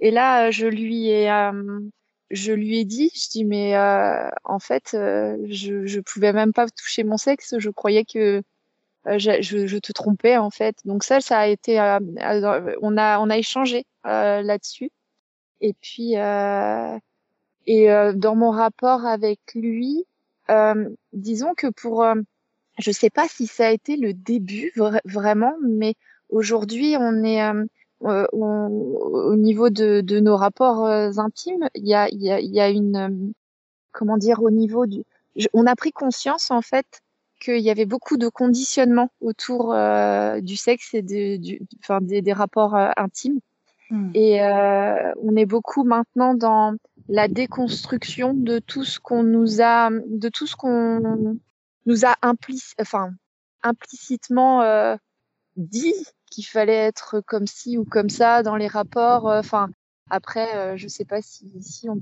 Et 0.00 0.10
là, 0.10 0.50
je 0.50 0.66
lui 0.66 1.08
ai, 1.08 1.30
je 2.32 2.52
lui 2.52 2.80
ai 2.80 2.84
dit, 2.84 3.10
je 3.14 3.30
dis, 3.30 3.44
mais 3.44 3.76
euh, 3.76 4.28
en 4.44 4.58
fait, 4.58 4.90
je, 4.92 5.86
je 5.86 6.00
pouvais 6.00 6.32
même 6.32 6.52
pas 6.52 6.68
toucher 6.68 7.04
mon 7.04 7.16
sexe. 7.16 7.54
Je 7.58 7.70
croyais 7.70 8.04
que 8.04 8.42
je, 9.06 9.42
je, 9.42 9.66
je, 9.66 9.78
te 9.78 9.92
trompais 9.92 10.36
en 10.36 10.50
fait. 10.50 10.76
Donc 10.84 11.04
ça, 11.04 11.20
ça 11.20 11.38
a 11.38 11.46
été, 11.46 11.78
on 12.82 12.96
a, 12.96 13.18
on 13.20 13.30
a 13.30 13.38
échangé 13.38 13.86
là-dessus. 14.04 14.90
Et 15.60 15.74
puis. 15.74 16.16
Euh, 16.16 16.98
et 17.66 17.90
euh, 17.90 18.12
dans 18.12 18.34
mon 18.34 18.50
rapport 18.50 19.06
avec 19.06 19.40
lui, 19.54 20.04
euh, 20.50 20.88
disons 21.12 21.54
que 21.54 21.68
pour, 21.68 22.02
euh, 22.02 22.14
je 22.78 22.90
sais 22.90 23.10
pas 23.10 23.28
si 23.28 23.46
ça 23.46 23.68
a 23.68 23.70
été 23.70 23.96
le 23.96 24.12
début 24.12 24.72
vraiment, 25.04 25.54
mais 25.62 25.94
aujourd'hui 26.28 26.96
on 26.98 27.22
est 27.22 27.40
euh, 28.04 28.26
au 28.32 29.36
niveau 29.36 29.70
de, 29.70 30.00
de 30.00 30.20
nos 30.20 30.36
rapports 30.36 30.86
intimes, 30.86 31.68
il 31.74 31.86
y 31.86 31.94
a, 31.94 32.08
il 32.08 32.22
y 32.22 32.30
a, 32.30 32.40
y 32.40 32.60
a 32.60 32.68
une, 32.68 33.32
comment 33.92 34.16
dire, 34.16 34.42
au 34.42 34.50
niveau 34.50 34.86
du, 34.86 35.04
on 35.52 35.66
a 35.66 35.76
pris 35.76 35.92
conscience 35.92 36.50
en 36.50 36.62
fait 36.62 36.86
qu'il 37.40 37.60
y 37.60 37.70
avait 37.70 37.86
beaucoup 37.86 38.16
de 38.16 38.28
conditionnements 38.28 39.10
autour 39.20 39.74
du 40.42 40.56
sexe 40.56 40.94
et 40.94 41.02
de, 41.02 41.36
du, 41.36 41.62
enfin, 41.80 42.00
des, 42.00 42.22
des 42.22 42.32
rapports 42.32 42.74
intimes. 42.96 43.40
Hmm. 43.92 44.10
Et 44.14 44.42
euh, 44.42 45.12
on 45.22 45.36
est 45.36 45.44
beaucoup 45.44 45.84
maintenant 45.84 46.32
dans 46.34 46.74
la 47.08 47.28
déconstruction 47.28 48.32
de 48.32 48.58
tout 48.58 48.84
ce 48.84 48.98
qu'on 48.98 49.22
nous 49.22 49.60
a, 49.60 49.90
de 49.90 50.30
tout 50.30 50.46
ce 50.46 50.56
qu'on 50.56 51.38
nous 51.84 52.06
a 52.06 52.14
implic 52.22 52.62
enfin, 52.80 53.10
implicitement 53.62 54.62
euh, 54.62 54.96
dit 55.56 55.92
qu'il 56.32 56.46
fallait 56.46 56.72
être 56.72 57.20
comme 57.20 57.46
ci 57.46 57.76
ou 57.76 57.84
comme 57.84 58.08
ça 58.08 58.42
dans 58.42 58.56
les 58.56 58.66
rapports. 58.66 59.28
Euh, 59.28 59.40
enfin, 59.40 59.68
après, 60.10 60.56
euh, 60.56 60.76
je 60.76 60.88
sais 60.88 61.04
pas 61.04 61.20
si, 61.22 61.52
si 61.60 61.88
on. 61.88 62.00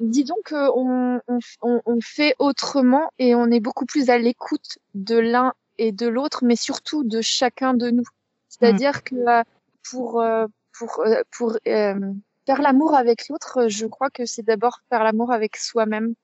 Disons 0.00 0.36
qu'on 0.48 1.20
on, 1.28 1.38
on, 1.60 1.82
on, 1.84 2.00
fait 2.00 2.34
autrement 2.38 3.10
et 3.18 3.34
on 3.34 3.50
est 3.50 3.60
beaucoup 3.60 3.84
plus 3.84 4.08
à 4.08 4.16
l'écoute 4.16 4.78
de 4.94 5.16
l'un 5.18 5.52
et 5.76 5.92
de 5.92 6.08
l'autre, 6.08 6.42
mais 6.42 6.56
surtout 6.56 7.04
de 7.04 7.20
chacun 7.20 7.74
de 7.74 7.90
nous. 7.90 8.06
C'est-à-dire 8.48 8.96
mmh. 8.96 9.02
que 9.02 9.14
euh, 9.28 9.42
pour 9.90 10.22
euh, 10.22 10.46
pour 10.72 11.04
pour 11.36 11.58
faire 11.62 12.62
l'amour 12.62 12.94
avec 12.94 13.28
l'autre, 13.28 13.68
je 13.68 13.86
crois 13.86 14.08
que 14.08 14.24
c'est 14.24 14.42
d'abord 14.42 14.80
faire 14.88 15.04
l'amour 15.04 15.32
avec 15.32 15.58
soi-même. 15.58 16.14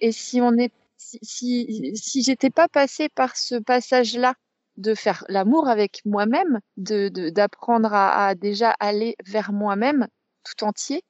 Et 0.00 0.10
si 0.10 0.40
on 0.40 0.58
est, 0.58 0.72
si, 0.96 1.20
si, 1.22 1.92
si 1.94 2.22
j'étais 2.24 2.50
pas 2.50 2.66
passée 2.66 3.08
par 3.08 3.36
ce 3.36 3.54
passage-là 3.54 4.34
de 4.76 4.94
faire 4.94 5.24
l'amour 5.28 5.68
avec 5.68 6.00
moi-même, 6.04 6.60
de 6.76 7.08
d'apprendre 7.30 7.92
à, 7.92 8.34
déjà 8.34 8.70
aller 8.80 9.16
vers 9.26 9.52
moi-même 9.52 10.06
tout 10.44 10.64
entier, 10.64 11.02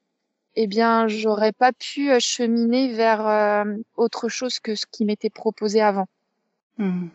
eh 0.54 0.66
bien, 0.66 1.08
j'aurais 1.08 1.52
pas 1.52 1.72
pu 1.72 2.10
euh, 2.10 2.18
cheminer 2.20 2.92
vers 2.92 3.26
euh, 3.26 3.64
autre 3.96 4.28
chose 4.28 4.58
que 4.58 4.74
ce 4.74 4.84
qui 4.90 5.04
m'était 5.04 5.30
proposé 5.30 5.80
avant. 5.80 6.06
Mmh. 6.78 7.06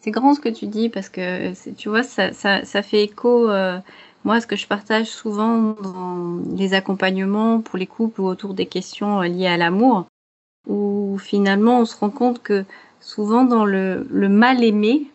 C'est 0.00 0.10
grand 0.10 0.34
ce 0.34 0.40
que 0.40 0.48
tu 0.48 0.66
dis 0.66 0.88
parce 0.88 1.08
que 1.08 1.52
tu 1.72 1.88
vois, 1.88 2.02
ça, 2.02 2.32
ça, 2.32 2.64
ça 2.64 2.82
fait 2.82 3.04
écho. 3.04 3.48
Euh, 3.48 3.78
moi, 4.24 4.40
ce 4.40 4.46
que 4.46 4.56
je 4.56 4.66
partage 4.66 5.06
souvent 5.06 5.74
dans 5.74 6.40
les 6.56 6.74
accompagnements 6.74 7.60
pour 7.60 7.78
les 7.78 7.86
couples 7.86 8.20
ou 8.20 8.26
autour 8.26 8.54
des 8.54 8.66
questions 8.66 9.20
liées 9.20 9.46
à 9.46 9.56
l'amour, 9.56 10.06
où 10.66 11.16
finalement 11.18 11.80
on 11.80 11.84
se 11.84 11.96
rend 11.96 12.10
compte 12.10 12.42
que 12.42 12.64
souvent 13.00 13.44
dans 13.44 13.64
le, 13.64 14.06
le 14.10 14.28
mal 14.28 14.64
aimé, 14.64 15.06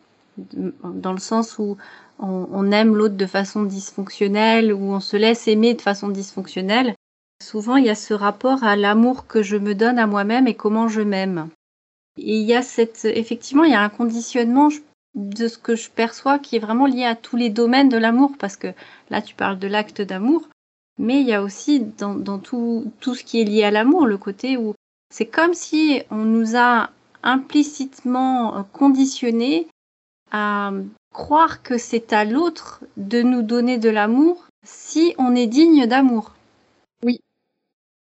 dans 0.84 1.13
le 1.13 1.19
sens 1.19 1.58
où 1.60 1.77
on, 2.19 2.72
aime 2.72 2.96
l'autre 2.96 3.15
de 3.15 3.25
façon 3.25 3.63
dysfonctionnelle, 3.63 4.74
ou 4.74 4.93
on 4.93 5.00
se 5.00 5.17
laisse 5.17 5.48
aimer 5.48 5.74
de 5.74 5.81
façon 5.81 6.10
dysfonctionnelle, 6.10 6.93
souvent 7.41 7.77
il 7.77 7.86
y 7.86 7.89
a 7.89 7.96
ce 7.96 8.13
rapport 8.13 8.63
à 8.63 8.75
l'amour 8.75 9.27
que 9.27 9.41
je 9.41 9.58
me 9.58 9.74
donne 9.74 10.00
à 10.00 10.08
moi-même 10.08 10.48
et 10.48 10.55
comment 10.55 10.88
je 10.88 11.01
m'aime. 11.01 11.50
Et 12.17 12.39
il 12.39 12.46
y 12.46 12.53
a 12.53 12.62
cette, 12.62 13.05
effectivement, 13.05 13.63
il 13.63 13.72
y 13.72 13.75
a 13.75 13.81
un 13.81 13.89
conditionnement, 13.89 14.69
de 15.15 15.48
ce 15.48 15.58
que 15.58 15.75
je 15.75 15.89
perçois 15.89 16.39
qui 16.39 16.55
est 16.55 16.60
vraiment 16.60 16.86
lié 16.86 17.03
à 17.03 17.15
tous 17.15 17.36
les 17.36 17.50
domaines 17.50 17.89
de 17.89 17.98
l'amour, 17.98 18.31
parce 18.38 18.55
que 18.55 18.67
là 19.10 19.22
tu 19.22 19.36
parles 19.36 19.60
de 19.60 19.67
l'acte 19.67 20.01
d'amour, 20.01 20.48
mais 20.98 21.22
il 21.22 21.27
y 21.27 21.34
a 21.34 21.41
aussi 21.41 21.79
dans, 21.79 22.39
tout, 22.39 22.91
tout 23.00 23.15
ce 23.15 23.24
qui 23.24 23.41
est 23.41 23.46
lié 23.46 23.63
à 23.63 23.72
l'amour 23.72 24.05
le 24.05 24.17
côté 24.17 24.58
où 24.58 24.74
c'est 25.12 25.25
comme 25.25 25.53
si 25.53 26.01
on 26.12 26.24
nous 26.25 26.55
a 26.55 26.91
implicitement 27.24 28.65
conditionné 28.72 29.67
à 30.32 30.72
croire 31.14 31.64
que 31.64 31.78
c'est 31.78 32.14
à 32.14 32.26
l'autre 32.26 32.84
de 32.98 33.22
nous 33.22 33.42
donner 33.42 33.78
de 33.78 33.90
l'amour 33.90 34.48
si 34.64 35.14
on 35.18 35.36
est 35.36 35.48
digne 35.48 35.86
d'amour. 35.86 36.34
Oui. 37.04 37.20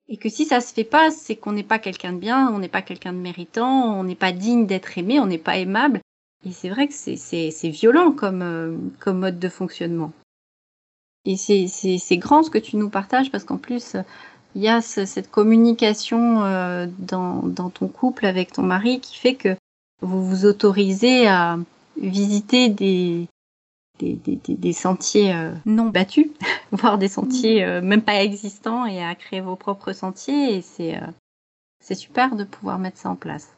Et 0.07 0.17
que 0.17 0.29
si 0.29 0.45
ça 0.45 0.61
se 0.61 0.73
fait 0.73 0.83
pas, 0.83 1.11
c'est 1.11 1.35
qu'on 1.35 1.53
n'est 1.53 1.63
pas 1.63 1.79
quelqu'un 1.79 2.13
de 2.13 2.19
bien, 2.19 2.49
on 2.51 2.59
n'est 2.59 2.67
pas 2.67 2.81
quelqu'un 2.81 3.13
de 3.13 3.17
méritant, 3.19 3.99
on 3.99 4.03
n'est 4.03 4.15
pas 4.15 4.31
digne 4.31 4.65
d'être 4.65 4.97
aimé, 4.97 5.19
on 5.19 5.27
n'est 5.27 5.37
pas 5.37 5.57
aimable. 5.57 6.01
Et 6.45 6.51
c'est 6.51 6.69
vrai 6.69 6.87
que 6.87 6.93
c'est 6.93 7.69
violent 7.69 8.11
comme, 8.11 8.41
euh, 8.41 8.77
comme 8.99 9.19
mode 9.19 9.39
de 9.39 9.49
fonctionnement. 9.49 10.11
Et 11.25 11.35
c'est 11.35 12.17
grand 12.17 12.43
ce 12.43 12.49
que 12.49 12.57
tu 12.57 12.77
nous 12.77 12.89
partages 12.89 13.29
parce 13.29 13.43
qu'en 13.43 13.57
plus, 13.57 13.95
il 14.55 14.61
y 14.61 14.69
a 14.69 14.81
ce, 14.81 15.05
cette 15.05 15.29
communication 15.29 16.43
euh, 16.43 16.87
dans, 16.97 17.43
dans 17.43 17.69
ton 17.69 17.87
couple 17.87 18.25
avec 18.25 18.53
ton 18.53 18.63
mari 18.63 18.99
qui 18.99 19.17
fait 19.17 19.35
que 19.35 19.55
vous 20.01 20.25
vous 20.25 20.45
autorisez 20.45 21.27
à 21.27 21.59
visiter 22.01 22.69
des, 22.69 23.27
des, 23.99 24.13
des, 24.13 24.37
des 24.37 24.73
sentiers 24.73 25.33
euh, 25.33 25.53
non 25.65 25.89
battus, 25.89 26.27
voire 26.71 26.97
des 26.97 27.07
sentiers 27.07 27.63
euh, 27.63 27.81
même 27.81 28.01
pas 28.01 28.23
existants 28.23 28.85
et 28.85 29.03
à 29.03 29.15
créer 29.15 29.41
vos 29.41 29.55
propres 29.55 29.93
sentiers. 29.93 30.55
Et 30.55 30.61
c'est 30.61 30.97
euh, 30.97 31.07
c'est 31.81 31.95
super 31.95 32.35
de 32.35 32.43
pouvoir 32.43 32.79
mettre 32.79 32.97
ça 32.97 33.09
en 33.09 33.15
place 33.15 33.55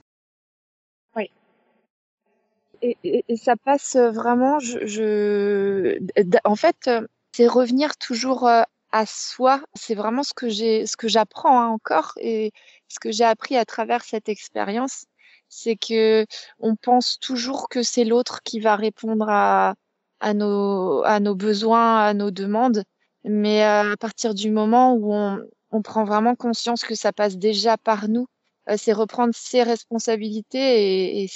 et, 2.83 3.24
et, 3.27 3.38
ça 3.38 3.55
passe 3.55 3.95
vraiment, 3.95 4.57
je, 4.57 4.88
je 4.88 6.00
en 6.43 6.55
fait, 6.55 6.89
c'est 7.31 7.45
revenir 7.45 7.95
toujours 7.98 8.50
à 8.91 9.05
soi. 9.05 9.62
C'est 9.74 9.95
vraiment 9.95 10.24
ce 10.24 10.33
que 10.33 10.50
j'ai, 10.50 10.86
ce 10.86 10.98
que 10.98 11.07
j'apprends 11.07 11.62
hein, 11.62 11.67
encore 11.67 12.13
et 12.17 12.51
ce 12.88 13.00
que 13.00 13.12
j'ai 13.12 13.24
appris 13.24 13.55
à 13.55 13.65
travers 13.65 14.03
cette 14.03 14.29
expérience, 14.29 15.05
c'est 15.51 15.75
que 15.75 16.25
on 16.60 16.75
pense 16.75 17.20
toujours 17.20 17.70
que 17.70 17.84
c'est 17.84 18.05
l'autre 18.05 18.41
qui 18.43 18.60
va 18.60 18.75
répondre 18.75 19.27
à, 19.29 19.75
à 20.20 20.34
nos, 20.34 21.03
à 21.03 21.20
nos 21.20 21.36
besoins, 21.36 22.00
à 22.00 22.13
nos 22.15 22.31
demandes, 22.31 22.84
mais 23.24 23.63
euh, 23.63 23.93
à 23.93 23.98
partir 23.98 24.34
du 24.34 24.50
moment 24.51 24.93
où 24.96 25.13
on, 25.13 25.39
on 25.72 25.81
prend 25.84 26.05
vraiment 26.05 26.36
conscience 26.36 26.84
que 26.84 26.96
ça 26.96 27.13
passe 27.13 27.38
déjà 27.38 27.77
par 27.77 28.10
nous 28.10 28.27
euh, 28.70 28.75
c'est 28.77 28.93
reprendre 28.93 29.34
ses 29.36 29.63
responsabilités 29.63 31.24
et, 31.24 31.29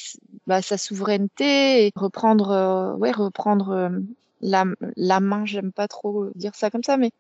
bah, 0.48 0.62
sa 0.62 0.78
souveraineté 0.78 1.88
et 1.88 1.92
reprendre, 1.96 2.52
euh, 2.52 2.94
ouais, 2.96 3.12
reprendre 3.12 3.70
euh, 3.72 3.90
la, 4.42 4.66
la 4.96 5.20
main. 5.20 5.46
J'aime 5.46 5.72
pas 5.72 5.88
trop 5.88 6.30
dire 6.36 6.56
ça 6.56 6.70
comme 6.70 6.84
ça, 6.84 6.98
mais 6.98 7.12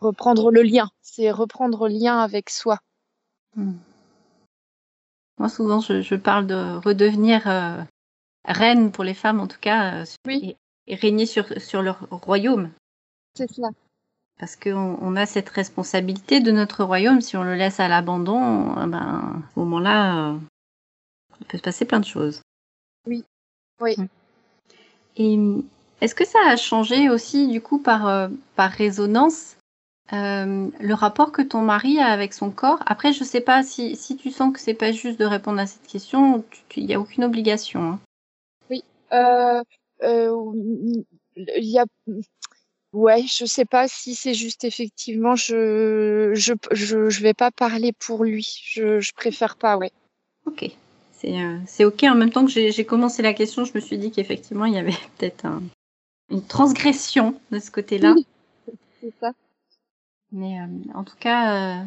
reprendre 0.00 0.50
le 0.50 0.62
lien. 0.62 0.90
C'est 1.02 1.30
reprendre 1.30 1.88
lien 1.88 2.18
avec 2.20 2.50
soi. 2.50 2.78
Hmm. 3.56 3.72
Moi, 5.38 5.48
souvent, 5.48 5.80
je, 5.80 6.00
je, 6.00 6.14
parle 6.14 6.46
de 6.46 6.76
redevenir 6.84 7.46
euh, 7.46 7.82
reine 8.44 8.90
pour 8.90 9.04
les 9.04 9.14
femmes, 9.14 9.40
en 9.40 9.46
tout 9.46 9.60
cas, 9.60 10.04
oui. 10.26 10.56
et, 10.86 10.92
et, 10.92 10.96
régner 10.96 11.26
sur, 11.26 11.46
sur 11.60 11.82
leur 11.82 12.06
royaume. 12.10 12.70
C'est 13.34 13.50
cela 13.52 13.68
parce 14.38 14.56
qu'on 14.56 14.98
on 15.00 15.16
a 15.16 15.26
cette 15.26 15.48
responsabilité 15.48 16.40
de 16.40 16.50
notre 16.50 16.84
royaume. 16.84 17.20
Si 17.20 17.36
on 17.36 17.42
le 17.42 17.54
laisse 17.54 17.80
à 17.80 17.88
l'abandon, 17.88 18.74
ben, 18.86 19.42
à 19.44 19.54
ce 19.54 19.58
moment-là, 19.60 20.30
euh, 20.30 20.38
il 21.40 21.46
peut 21.46 21.58
se 21.58 21.62
passer 21.62 21.84
plein 21.84 22.00
de 22.00 22.04
choses. 22.04 22.42
Oui, 23.06 23.24
oui. 23.80 23.96
Et 25.16 25.38
est-ce 26.00 26.14
que 26.14 26.26
ça 26.26 26.38
a 26.48 26.56
changé 26.56 27.08
aussi, 27.08 27.48
du 27.48 27.62
coup, 27.62 27.78
par, 27.78 28.06
euh, 28.06 28.28
par 28.54 28.70
résonance, 28.70 29.56
euh, 30.12 30.68
le 30.80 30.94
rapport 30.94 31.32
que 31.32 31.42
ton 31.42 31.60
mari 31.62 31.98
a 31.98 32.06
avec 32.06 32.32
son 32.32 32.50
corps 32.50 32.78
Après, 32.86 33.12
je 33.12 33.24
sais 33.24 33.40
pas 33.40 33.62
si, 33.62 33.96
si 33.96 34.16
tu 34.16 34.30
sens 34.30 34.52
que 34.52 34.60
c'est 34.60 34.74
pas 34.74 34.92
juste 34.92 35.18
de 35.18 35.24
répondre 35.24 35.60
à 35.60 35.66
cette 35.66 35.86
question, 35.86 36.44
il 36.76 36.86
n'y 36.86 36.94
a 36.94 37.00
aucune 37.00 37.24
obligation. 37.24 37.82
Hein. 37.82 38.00
Oui. 38.70 38.84
Il 41.36 41.64
y 41.64 41.78
a 41.78 41.84
Ouais, 42.96 43.24
je 43.28 43.44
sais 43.44 43.66
pas 43.66 43.88
si 43.88 44.14
c'est 44.14 44.32
juste 44.32 44.64
effectivement, 44.64 45.36
je, 45.36 46.30
je, 46.34 46.54
je, 46.72 47.10
je 47.10 47.20
vais 47.20 47.34
pas 47.34 47.50
parler 47.50 47.92
pour 47.92 48.24
lui. 48.24 48.62
Je, 48.64 49.00
je 49.00 49.12
préfère 49.12 49.56
pas, 49.56 49.76
ouais. 49.76 49.92
Ok. 50.46 50.70
C'est, 51.12 51.38
euh, 51.38 51.58
c'est 51.66 51.84
ok. 51.84 52.04
En 52.04 52.14
même 52.14 52.30
temps 52.30 52.46
que 52.46 52.50
j'ai, 52.50 52.72
j'ai 52.72 52.86
commencé 52.86 53.20
la 53.20 53.34
question, 53.34 53.66
je 53.66 53.72
me 53.74 53.80
suis 53.80 53.98
dit 53.98 54.10
qu'effectivement, 54.12 54.64
il 54.64 54.72
y 54.72 54.78
avait 54.78 54.92
peut-être 55.18 55.44
un, 55.44 55.62
une 56.30 56.42
transgression 56.42 57.38
de 57.50 57.58
ce 57.58 57.70
côté-là. 57.70 58.14
Oui, 58.16 58.26
c'est 59.02 59.12
ça. 59.20 59.32
Mais 60.32 60.60
euh, 60.60 60.66
en 60.94 61.04
tout 61.04 61.16
cas, 61.18 61.80
euh, 61.80 61.84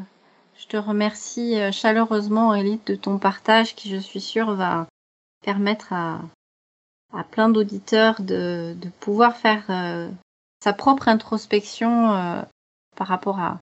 Je 0.58 0.68
te 0.68 0.78
remercie 0.78 1.56
euh, 1.60 1.72
chaleureusement, 1.72 2.50
Aurélie, 2.50 2.80
de 2.86 2.96
ton 2.96 3.18
partage 3.18 3.76
qui, 3.76 3.90
je 3.90 3.98
suis 3.98 4.22
sûre, 4.22 4.54
va 4.56 4.88
permettre 5.44 5.94
à, 5.94 6.22
plein 7.32 7.50
d'auditeurs 7.50 8.22
de, 8.22 8.76
pouvoir 9.00 9.36
faire 9.38 9.66
sa 10.62 10.74
propre 10.74 11.08
introspection 11.08 12.46
par 12.96 13.08
rapport 13.08 13.40
à 13.40 13.60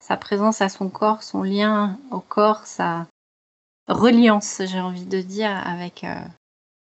sa 0.00 0.16
présence 0.16 0.62
à 0.62 0.68
son 0.68 0.88
corps, 0.88 1.22
son 1.22 1.42
lien 1.42 1.98
au 2.12 2.20
corps, 2.20 2.66
sa 2.66 3.06
reliance, 3.88 4.62
j'ai 4.64 4.80
envie 4.80 5.04
de 5.04 5.20
dire, 5.20 5.50
avec 5.50 6.06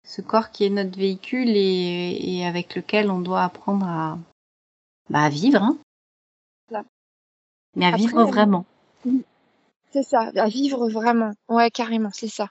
ce 0.05 0.23
corps 0.23 0.51
qui 0.51 0.65
est 0.65 0.71
notre 0.71 0.99
véhicule 0.99 1.51
et, 1.55 2.45
avec 2.47 2.75
lequel 2.75 3.11
on 3.11 3.21
doit 3.21 3.45
apprendre 3.45 3.87
à, 3.87 4.19
bah, 5.11 5.29
vivre. 5.29 5.63
Hein. 5.63 5.77
Mais 7.77 7.87
à 7.87 7.89
Après, 7.89 8.01
vivre 8.01 8.25
vraiment. 8.25 8.65
C'est 9.93 10.03
ça, 10.03 10.31
à 10.37 10.49
vivre 10.49 10.89
vraiment. 10.89 11.33
Ouais, 11.49 11.71
carrément, 11.71 12.11
c'est 12.13 12.29
ça. 12.29 12.49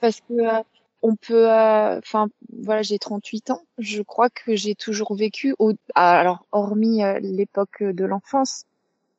Parce 0.00 0.20
que 0.20 0.34
euh, 0.34 0.62
on 1.02 1.16
peut, 1.16 1.50
euh, 1.50 1.98
enfin, 1.98 2.28
voilà, 2.62 2.82
j'ai 2.82 2.98
38 2.98 3.50
ans. 3.50 3.62
Je 3.78 4.02
crois 4.02 4.30
que 4.30 4.54
j'ai 4.54 4.74
toujours 4.74 5.14
vécu, 5.16 5.54
au, 5.58 5.72
alors 5.94 6.46
hormis 6.52 7.02
euh, 7.02 7.18
l'époque 7.20 7.82
de 7.82 8.04
l'enfance, 8.04 8.64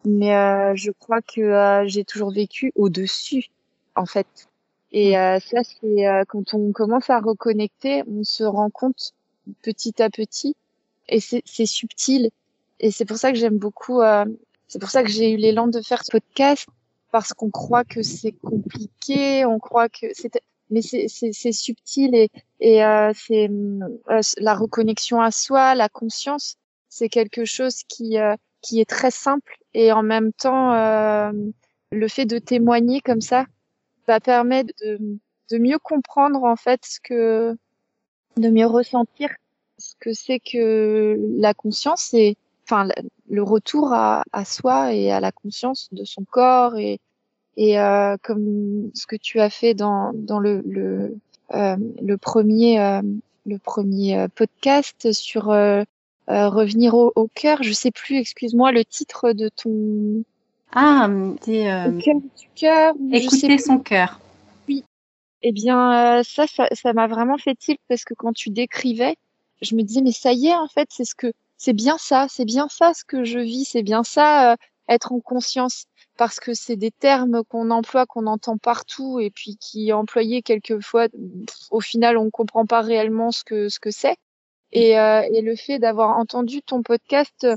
mais 0.06 0.32
je 0.76 0.92
crois 0.92 1.22
que 1.22 1.84
j'ai 1.86 2.06
toujours 2.06 2.32
vécu 2.32 2.72
au-dessus, 2.76 3.48
en 3.96 4.06
fait. 4.06 4.48
Et 4.94 5.18
mmh. 5.18 5.40
ça, 5.42 5.64
c'est 5.64 6.06
quand 6.30 6.54
on 6.54 6.72
commence 6.72 7.10
à 7.10 7.20
reconnecter, 7.20 8.04
on 8.08 8.24
se 8.24 8.46
rend 8.46 8.70
compte 8.70 9.14
petit 9.64 10.02
à 10.02 10.10
petit, 10.10 10.56
et 11.10 11.20
c'est 11.20 11.66
subtil. 11.66 12.30
Et 12.80 12.92
c'est 12.92 13.06
pour 13.06 13.18
ça 13.18 13.34
que 13.34 13.38
j'aime 13.38 13.58
beaucoup. 13.58 14.02
C'est 14.68 14.80
pour 14.80 14.90
ça 14.90 15.04
que 15.04 15.10
j'ai 15.10 15.32
eu 15.32 15.38
l'élan 15.38 15.68
de 15.68 15.82
faire 15.82 16.04
ce 16.04 16.12
podcast 16.12 16.68
parce 17.12 17.34
qu'on 17.34 17.50
croit 17.50 17.84
que 17.86 18.02
c'est 18.02 18.34
compliqué, 18.34 19.46
on 19.46 19.60
croit 19.60 19.90
que 19.90 20.08
c'est 20.14 20.32
mais 20.70 20.82
c'est 20.82 21.52
subtil 21.54 22.14
et, 22.14 22.30
et 22.60 22.84
euh, 22.84 23.14
c'est 23.16 23.50
euh, 23.50 24.22
la 24.38 24.54
reconnexion 24.54 25.22
à 25.22 25.32
soi, 25.32 25.76
la 25.76 25.88
conscience, 25.88 26.58
c'est 26.90 27.08
quelque 27.08 27.46
chose 27.46 27.84
qui 27.88 28.20
euh, 28.20 28.36
qui 28.62 28.82
est 28.82 28.90
très 28.90 29.12
simple 29.12 29.58
et 29.74 29.92
en 29.92 30.04
même 30.04 30.34
temps 30.34 30.74
euh, 30.74 31.32
le 31.92 32.08
fait 32.08 32.26
de 32.26 32.38
témoigner 32.38 33.00
comme 33.02 33.22
ça 33.22 33.46
va 34.08 34.20
permettre 34.20 34.74
de, 34.84 35.00
de 35.52 35.58
mieux 35.58 35.80
comprendre 35.80 36.44
en 36.44 36.56
fait 36.58 36.82
ce 36.86 37.00
que 37.00 37.58
de 38.36 38.50
mieux 38.50 38.66
ressentir 38.66 39.30
ce 39.78 39.94
que 40.00 40.12
c'est 40.14 40.40
que 40.40 41.18
la 41.38 41.54
conscience 41.54 42.14
et 42.14 42.36
enfin 42.68 42.88
le 43.30 43.44
retour 43.44 43.94
à, 43.94 44.24
à 44.32 44.46
soi 44.46 44.94
et 44.94 45.12
à 45.12 45.20
la 45.20 45.32
conscience 45.32 45.88
de 45.92 46.04
son 46.04 46.26
corps 46.26 46.78
et 46.78 47.00
et 47.58 47.80
euh, 47.80 48.16
comme 48.22 48.92
ce 48.94 49.08
que 49.08 49.16
tu 49.16 49.40
as 49.40 49.50
fait 49.50 49.74
dans, 49.74 50.12
dans 50.14 50.40
le, 50.40 50.62
le, 50.66 51.18
euh, 51.56 51.76
le 52.02 52.18
premier, 52.18 52.80
euh, 52.80 53.02
le 53.48 53.58
premier 53.58 54.18
euh, 54.18 54.28
podcast 54.28 55.12
sur 55.12 55.50
euh, 55.50 55.84
revenir 56.28 56.94
au, 56.94 57.12
au 57.16 57.28
cœur, 57.34 57.64
je 57.64 57.72
sais 57.74 57.90
plus, 57.90 58.18
excuse-moi, 58.18 58.72
le 58.72 58.86
titre 58.86 59.34
de 59.34 59.50
ton. 59.50 60.24
Ah, 60.72 61.10
c'est. 61.42 61.64
Cœur 62.04 62.16
du 62.16 62.50
cœur. 62.54 62.94
Écouter 63.12 63.58
son 63.58 63.80
cœur. 63.80 64.20
Oui. 64.68 64.84
Eh 65.42 65.52
bien, 65.52 66.22
ça, 66.24 66.46
ça, 66.46 66.68
ça 66.74 66.94
m'a 66.94 67.08
vraiment 67.08 67.38
fait 67.38 67.56
tilt 67.56 67.80
parce 67.88 68.04
que 68.04 68.14
quand 68.14 68.34
tu 68.34 68.52
décrivais, 68.52 69.16
je 69.62 69.76
me 69.76 69.82
disais 69.82 70.02
mais 70.02 70.12
ça 70.12 70.34
y 70.34 70.48
est, 70.48 70.56
en 70.56 70.68
fait, 70.68 70.90
c'est 70.92 71.06
ce 71.06 71.16
que, 71.16 71.32
c'est 71.58 71.74
bien 71.74 71.98
ça, 71.98 72.28
c'est 72.30 72.46
bien 72.46 72.68
ça 72.70 72.94
ce 72.94 73.04
que 73.04 73.24
je 73.24 73.40
vis, 73.40 73.66
c'est 73.66 73.84
bien 73.84 74.04
ça, 74.04 74.56
être 74.90 75.12
en 75.12 75.20
conscience 75.20 75.86
parce 76.18 76.40
que 76.40 76.54
c'est 76.54 76.76
des 76.76 76.92
termes 76.92 77.44
qu'on 77.44 77.70
emploie, 77.72 78.06
qu'on 78.06 78.26
entend 78.28 78.58
partout 78.58 79.20
et 79.20 79.30
puis 79.30 79.58
qui 79.58 79.94
employés 79.94 80.42
quelquefois, 80.42 81.08
au 81.72 81.80
final, 81.82 82.18
on 82.18 82.32
comprend 82.32 82.66
pas 82.66 82.82
réellement 82.82 83.32
ce 83.32 83.44
que 83.44 83.70
ce 83.70 83.80
que 83.80 83.92
c'est. 83.92 84.18
Et, 84.72 85.00
euh, 85.00 85.22
et 85.32 85.42
le 85.42 85.56
fait 85.56 85.80
d'avoir 85.80 86.18
entendu 86.18 86.62
ton 86.62 86.84
podcast, 86.84 87.48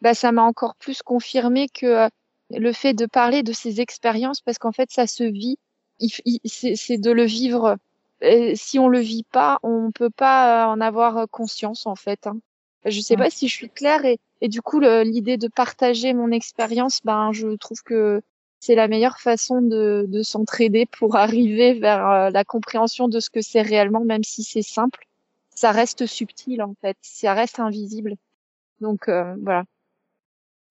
bah, 0.00 0.14
ça 0.14 0.32
m'a 0.32 0.42
encore 0.42 0.76
plus 0.76 1.02
confirmé 1.02 1.68
que 1.68 1.86
euh, 1.86 2.08
le 2.50 2.72
fait 2.72 2.94
de 2.94 3.06
parler 3.06 3.42
de 3.42 3.52
ces 3.52 3.80
expériences, 3.80 4.40
parce 4.40 4.58
qu'en 4.58 4.72
fait, 4.72 4.90
ça 4.90 5.06
se 5.06 5.24
vit, 5.24 5.58
c'est 6.00 6.98
de 6.98 7.10
le 7.10 7.24
vivre. 7.24 7.76
Et 8.20 8.56
si 8.56 8.78
on 8.78 8.88
le 8.88 9.00
vit 9.00 9.24
pas, 9.24 9.58
on 9.62 9.90
peut 9.92 10.10
pas 10.10 10.68
en 10.68 10.80
avoir 10.80 11.28
conscience 11.30 11.86
en 11.86 11.96
fait. 11.96 12.26
Hein. 12.26 12.38
Je 12.84 13.00
sais 13.00 13.16
pas 13.16 13.30
si 13.30 13.48
je 13.48 13.54
suis 13.54 13.70
claire 13.70 14.04
et, 14.04 14.18
et 14.40 14.48
du 14.48 14.60
coup 14.60 14.80
l'idée 14.80 15.36
de 15.36 15.48
partager 15.48 16.12
mon 16.12 16.30
expérience, 16.30 17.00
ben 17.04 17.32
je 17.32 17.56
trouve 17.56 17.82
que 17.82 18.20
c'est 18.60 18.74
la 18.74 18.88
meilleure 18.88 19.20
façon 19.20 19.62
de, 19.62 20.06
de 20.08 20.22
s'entraider 20.22 20.86
pour 20.86 21.16
arriver 21.16 21.74
vers 21.74 22.08
euh, 22.08 22.30
la 22.30 22.44
compréhension 22.44 23.08
de 23.08 23.20
ce 23.20 23.30
que 23.30 23.40
c'est 23.40 23.62
réellement, 23.62 24.04
même 24.04 24.24
si 24.24 24.42
c'est 24.42 24.62
simple. 24.62 25.06
Ça 25.50 25.70
reste 25.70 26.06
subtil 26.06 26.62
en 26.62 26.74
fait, 26.80 26.96
ça 27.02 27.34
reste 27.34 27.60
invisible. 27.60 28.16
Donc 28.80 29.08
euh, 29.08 29.34
voilà. 29.42 29.64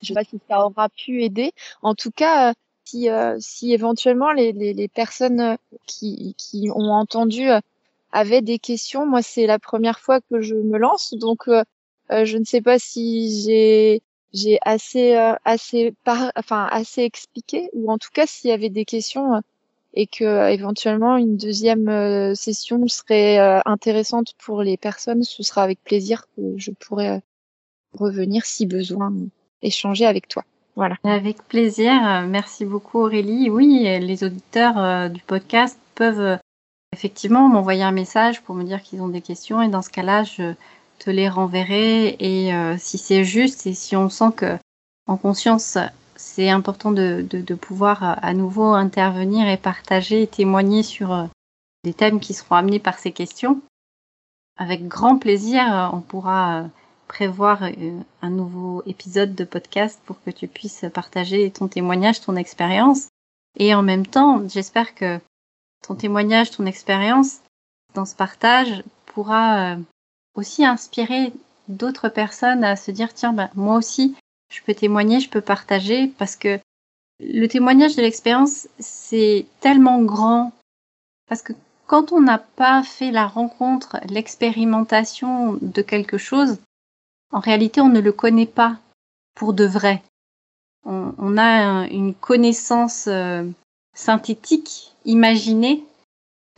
Je 0.01 0.07
sais 0.07 0.13
pas 0.13 0.23
si 0.23 0.39
ça 0.49 0.65
aura 0.65 0.89
pu 0.89 1.23
aider. 1.23 1.53
En 1.81 1.95
tout 1.95 2.11
cas, 2.11 2.49
euh, 2.49 2.53
si, 2.83 3.07
si 3.39 3.73
éventuellement 3.73 4.33
les, 4.33 4.51
les, 4.51 4.73
les, 4.73 4.87
personnes 4.89 5.57
qui, 5.87 6.35
qui 6.37 6.69
ont 6.69 6.91
entendu 6.91 7.47
avaient 8.13 8.41
des 8.41 8.59
questions, 8.59 9.05
moi 9.05 9.21
c'est 9.21 9.47
la 9.47 9.59
première 9.59 9.99
fois 9.99 10.21
que 10.21 10.41
je 10.41 10.55
me 10.55 10.77
lance, 10.77 11.13
donc 11.15 11.47
euh, 11.47 11.63
je 12.09 12.37
ne 12.37 12.43
sais 12.43 12.61
pas 12.61 12.79
si 12.79 13.43
j'ai 13.43 14.01
j'ai 14.33 14.57
assez 14.63 15.15
euh, 15.15 15.35
assez 15.45 15.93
par, 16.03 16.31
enfin 16.35 16.67
assez 16.71 17.03
expliqué 17.03 17.69
ou 17.73 17.91
en 17.91 17.97
tout 17.97 18.09
cas 18.11 18.25
s'il 18.25 18.49
y 18.49 18.53
avait 18.53 18.69
des 18.69 18.85
questions 18.85 19.35
euh, 19.35 19.39
et 19.93 20.07
que 20.07 20.49
éventuellement 20.49 21.17
une 21.17 21.37
deuxième 21.37 22.33
session 22.33 22.87
serait 22.87 23.37
intéressante 23.63 24.33
pour 24.43 24.63
les 24.63 24.75
personnes, 24.75 25.21
ce 25.21 25.43
sera 25.43 25.61
avec 25.61 25.83
plaisir 25.83 26.25
que 26.35 26.41
je 26.57 26.71
pourrais 26.71 27.21
revenir 27.93 28.43
si 28.43 28.65
besoin 28.65 29.13
échanger 29.61 30.07
avec 30.07 30.27
toi. 30.27 30.45
Voilà. 30.75 30.95
Avec 31.03 31.47
plaisir. 31.47 31.93
Merci 32.27 32.65
beaucoup 32.65 33.01
Aurélie. 33.01 33.51
Oui, 33.51 33.83
les 33.83 34.23
auditeurs 34.23 35.11
du 35.11 35.21
podcast 35.21 35.77
peuvent 35.93 36.39
effectivement 36.91 37.47
m'envoyer 37.47 37.83
un 37.83 37.91
message 37.91 38.41
pour 38.41 38.55
me 38.55 38.63
dire 38.63 38.81
qu'ils 38.81 39.03
ont 39.03 39.09
des 39.09 39.21
questions 39.21 39.61
et 39.61 39.67
dans 39.67 39.83
ce 39.83 39.91
cas-là, 39.91 40.23
je 40.23 40.55
te 40.99 41.09
les 41.09 41.29
renverrai 41.29 42.15
et 42.19 42.53
euh, 42.53 42.77
si 42.77 42.97
c'est 42.97 43.23
juste 43.23 43.67
et 43.67 43.73
si 43.73 43.95
on 43.95 44.09
sent 44.09 44.31
que 44.35 44.57
en 45.07 45.17
conscience 45.17 45.77
c'est 46.15 46.49
important 46.49 46.91
de, 46.91 47.25
de, 47.29 47.41
de, 47.41 47.55
pouvoir 47.55 48.03
euh, 48.03 48.13
à 48.21 48.33
nouveau 48.33 48.73
intervenir 48.73 49.47
et 49.47 49.57
partager 49.57 50.21
et 50.21 50.27
témoigner 50.27 50.83
sur 50.83 51.13
euh, 51.13 51.25
des 51.83 51.93
thèmes 51.93 52.19
qui 52.19 52.33
seront 52.33 52.55
amenés 52.55 52.79
par 52.79 52.97
ces 52.97 53.11
questions. 53.11 53.61
Avec 54.57 54.87
grand 54.87 55.17
plaisir, 55.17 55.89
on 55.93 55.99
pourra 55.99 56.65
prévoir 57.07 57.63
un 58.21 58.29
nouveau 58.29 58.83
épisode 58.85 59.33
de 59.33 59.43
podcast 59.43 59.99
pour 60.05 60.21
que 60.23 60.29
tu 60.29 60.47
puisses 60.47 60.85
partager 60.93 61.49
ton 61.49 61.67
témoignage, 61.67 62.21
ton 62.21 62.35
expérience. 62.35 63.07
Et 63.57 63.73
en 63.73 63.81
même 63.81 64.05
temps, 64.05 64.47
j'espère 64.47 64.93
que 64.93 65.19
ton 65.85 65.95
témoignage, 65.95 66.51
ton 66.51 66.67
expérience 66.67 67.39
dans 67.95 68.05
ce 68.05 68.15
partage 68.15 68.83
pourra 69.07 69.77
aussi 70.35 70.65
inspirer 70.65 71.33
d'autres 71.67 72.09
personnes 72.09 72.63
à 72.63 72.75
se 72.75 72.91
dire 72.91 73.13
tiens 73.13 73.33
bah, 73.33 73.49
moi 73.55 73.77
aussi 73.77 74.15
je 74.49 74.61
peux 74.61 74.73
témoigner, 74.73 75.19
je 75.19 75.29
peux 75.29 75.41
partager 75.41 76.07
parce 76.07 76.35
que 76.35 76.59
le 77.19 77.47
témoignage 77.47 77.95
de 77.95 78.01
l'expérience 78.01 78.67
c'est 78.79 79.45
tellement 79.59 80.01
grand 80.01 80.51
parce 81.27 81.41
que 81.41 81.53
quand 81.87 82.11
on 82.11 82.21
n'a 82.21 82.37
pas 82.37 82.83
fait 82.83 83.11
la 83.11 83.27
rencontre, 83.27 83.97
l'expérimentation 84.09 85.57
de 85.61 85.81
quelque 85.81 86.17
chose, 86.17 86.57
en 87.31 87.39
réalité 87.39 87.81
on 87.81 87.89
ne 87.89 87.99
le 87.99 88.11
connaît 88.11 88.47
pas 88.47 88.79
pour 89.35 89.53
de 89.53 89.65
vrai. 89.65 90.01
On, 90.85 91.37
a 91.37 91.87
une 91.87 92.13
connaissance 92.13 93.07
euh, 93.07 93.49
synthétique, 93.95 94.93
imaginée 95.05 95.83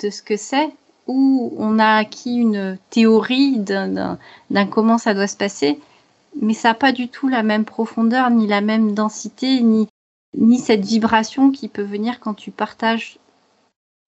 de 0.01 0.09
ce 0.09 0.23
que 0.23 0.35
c'est, 0.35 0.73
où 1.07 1.53
on 1.57 1.79
a 1.79 1.97
acquis 1.97 2.35
une 2.35 2.77
théorie 2.89 3.59
d'un 3.59 4.17
comment 4.69 4.97
ça 4.97 5.13
doit 5.13 5.27
se 5.27 5.37
passer, 5.37 5.79
mais 6.41 6.53
ça 6.53 6.69
n'a 6.69 6.73
pas 6.75 6.91
du 6.91 7.07
tout 7.07 7.27
la 7.27 7.43
même 7.43 7.65
profondeur, 7.65 8.29
ni 8.29 8.47
la 8.47 8.61
même 8.61 8.93
densité, 8.93 9.61
ni, 9.61 9.87
ni 10.37 10.59
cette 10.59 10.85
vibration 10.85 11.51
qui 11.51 11.67
peut 11.67 11.83
venir 11.83 12.19
quand 12.19 12.33
tu 12.33 12.51
partages 12.51 13.19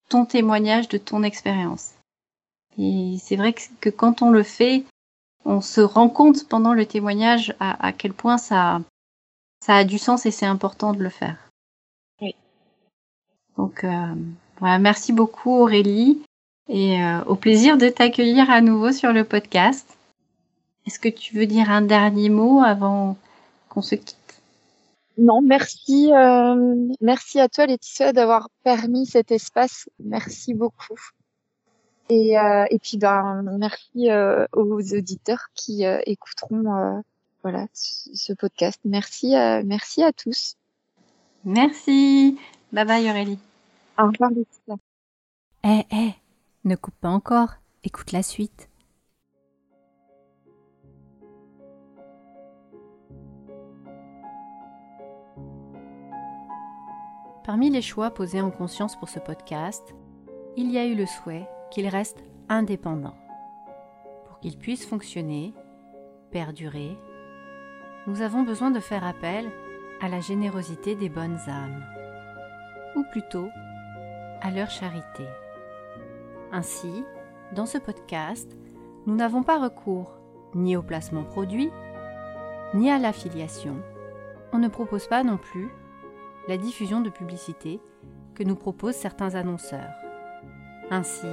ton 0.09 0.25
témoignage 0.25 0.87
de 0.87 0.97
ton 0.97 1.23
expérience. 1.23 1.91
Et 2.77 3.17
c'est 3.19 3.35
vrai 3.35 3.53
que, 3.53 3.89
quand 3.89 4.21
on 4.21 4.29
le 4.29 4.43
fait, 4.43 4.85
on 5.45 5.61
se 5.61 5.81
rend 5.81 6.09
compte 6.09 6.47
pendant 6.47 6.73
le 6.73 6.85
témoignage 6.85 7.55
à, 7.59 7.91
quel 7.93 8.13
point 8.13 8.37
ça, 8.37 8.81
ça 9.61 9.75
a 9.75 9.83
du 9.83 9.97
sens 9.97 10.25
et 10.25 10.31
c'est 10.31 10.45
important 10.45 10.93
de 10.93 11.01
le 11.01 11.09
faire. 11.09 11.37
Oui. 12.21 12.35
Donc 13.57 13.83
euh, 13.83 14.13
voilà, 14.59 14.77
merci 14.77 15.13
beaucoup 15.13 15.51
Aurélie 15.51 16.21
et 16.69 17.01
euh, 17.01 17.23
au 17.25 17.35
plaisir 17.35 17.77
de 17.77 17.89
t'accueillir 17.89 18.49
à 18.49 18.61
nouveau 18.61 18.91
sur 18.91 19.13
le 19.13 19.23
podcast. 19.23 19.97
Est-ce 20.85 20.99
que 20.99 21.09
tu 21.09 21.35
veux 21.35 21.45
dire 21.45 21.69
un 21.69 21.81
dernier 21.81 22.29
mot 22.29 22.61
avant 22.61 23.17
qu'on 23.69 23.81
se 23.81 23.95
quitte? 23.95 24.15
Non, 25.17 25.41
merci, 25.41 26.13
euh, 26.13 26.75
merci 27.01 27.39
à 27.39 27.49
toi 27.49 27.65
Laetitia 27.65 28.13
d'avoir 28.13 28.49
permis 28.63 29.05
cet 29.05 29.31
espace. 29.31 29.89
Merci 29.99 30.53
beaucoup. 30.53 30.99
Et, 32.09 32.39
euh, 32.39 32.65
et 32.69 32.79
puis 32.79 32.97
ben 32.97 33.43
merci 33.57 34.09
euh, 34.09 34.45
aux 34.53 34.95
auditeurs 34.95 35.47
qui 35.53 35.85
euh, 35.85 35.99
écouteront 36.05 36.73
euh, 36.73 37.01
voilà 37.43 37.65
ce, 37.73 38.33
podcast. 38.33 38.79
Merci, 38.85 39.33
merci 39.65 40.03
à 40.03 40.13
tous. 40.13 40.55
Merci. 41.43 42.37
Bye 42.71 42.85
bye 42.85 43.09
Aurélie. 43.09 43.39
Au 43.97 44.07
revoir 44.07 44.31
Laetitia. 44.31 44.75
Eh 45.63 45.85
eh, 45.91 46.26
ne 46.67 46.75
coupe 46.75 46.99
pas 46.99 47.09
encore. 47.09 47.55
Écoute 47.83 48.11
la 48.11 48.21
suite. 48.21 48.69
Parmi 57.45 57.69
les 57.69 57.81
choix 57.81 58.11
posés 58.11 58.41
en 58.41 58.51
conscience 58.51 58.97
pour 58.97 59.07
ce 59.07 59.19
podcast, 59.19 59.95
il 60.57 60.69
y 60.69 60.77
a 60.77 60.85
eu 60.85 60.95
le 60.95 61.05
souhait 61.05 61.47
qu'il 61.71 61.87
reste 61.87 62.21
indépendant. 62.49 63.15
Pour 64.25 64.39
qu'il 64.41 64.57
puisse 64.57 64.85
fonctionner, 64.85 65.53
perdurer, 66.31 66.97
nous 68.05 68.21
avons 68.21 68.43
besoin 68.43 68.71
de 68.71 68.81
faire 68.81 69.05
appel 69.05 69.49
à 70.01 70.09
la 70.09 70.19
générosité 70.19 70.95
des 70.95 71.09
bonnes 71.09 71.39
âmes, 71.47 71.85
ou 72.97 73.03
plutôt 73.11 73.47
à 74.41 74.51
leur 74.51 74.69
charité. 74.69 75.25
Ainsi, 76.51 77.03
dans 77.53 77.65
ce 77.65 77.77
podcast, 77.77 78.57
nous 79.05 79.15
n'avons 79.15 79.43
pas 79.43 79.59
recours 79.59 80.13
ni 80.55 80.77
au 80.77 80.81
placement 80.81 81.23
produit, 81.23 81.69
ni 82.73 82.89
à 82.89 82.97
l'affiliation. 82.97 83.77
On 84.53 84.57
ne 84.57 84.67
propose 84.67 85.07
pas 85.07 85.23
non 85.23 85.37
plus 85.37 85.69
la 86.47 86.57
diffusion 86.57 87.01
de 87.01 87.09
publicité 87.09 87.81
que 88.33 88.43
nous 88.43 88.55
proposent 88.55 88.95
certains 88.95 89.35
annonceurs. 89.35 89.91
Ainsi, 90.89 91.27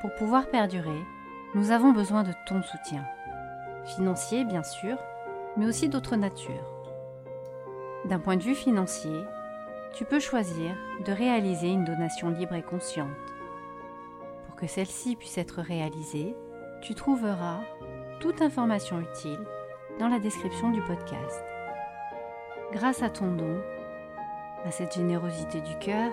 pour 0.00 0.12
pouvoir 0.14 0.48
perdurer, 0.48 1.04
nous 1.54 1.70
avons 1.70 1.92
besoin 1.92 2.22
de 2.24 2.32
ton 2.46 2.62
soutien. 2.62 3.04
Financier, 3.84 4.44
bien 4.44 4.62
sûr, 4.62 4.96
mais 5.56 5.66
aussi 5.66 5.88
d'autres 5.88 6.16
natures. 6.16 6.74
D'un 8.04 8.18
point 8.18 8.36
de 8.36 8.42
vue 8.42 8.54
financier, 8.54 9.24
tu 9.92 10.04
peux 10.04 10.20
choisir 10.20 10.74
de 11.04 11.12
réaliser 11.12 11.68
une 11.68 11.84
donation 11.84 12.30
libre 12.30 12.54
et 12.54 12.62
consciente. 12.62 13.08
Que 14.60 14.66
celle-ci 14.66 15.16
puisse 15.16 15.38
être 15.38 15.62
réalisée, 15.62 16.36
tu 16.82 16.94
trouveras 16.94 17.60
toute 18.20 18.42
information 18.42 19.00
utile 19.00 19.40
dans 19.98 20.08
la 20.08 20.18
description 20.18 20.70
du 20.70 20.82
podcast. 20.82 21.42
Grâce 22.70 23.02
à 23.02 23.08
ton 23.08 23.32
don, 23.32 23.58
à 24.66 24.70
cette 24.70 24.94
générosité 24.94 25.62
du 25.62 25.78
cœur, 25.78 26.12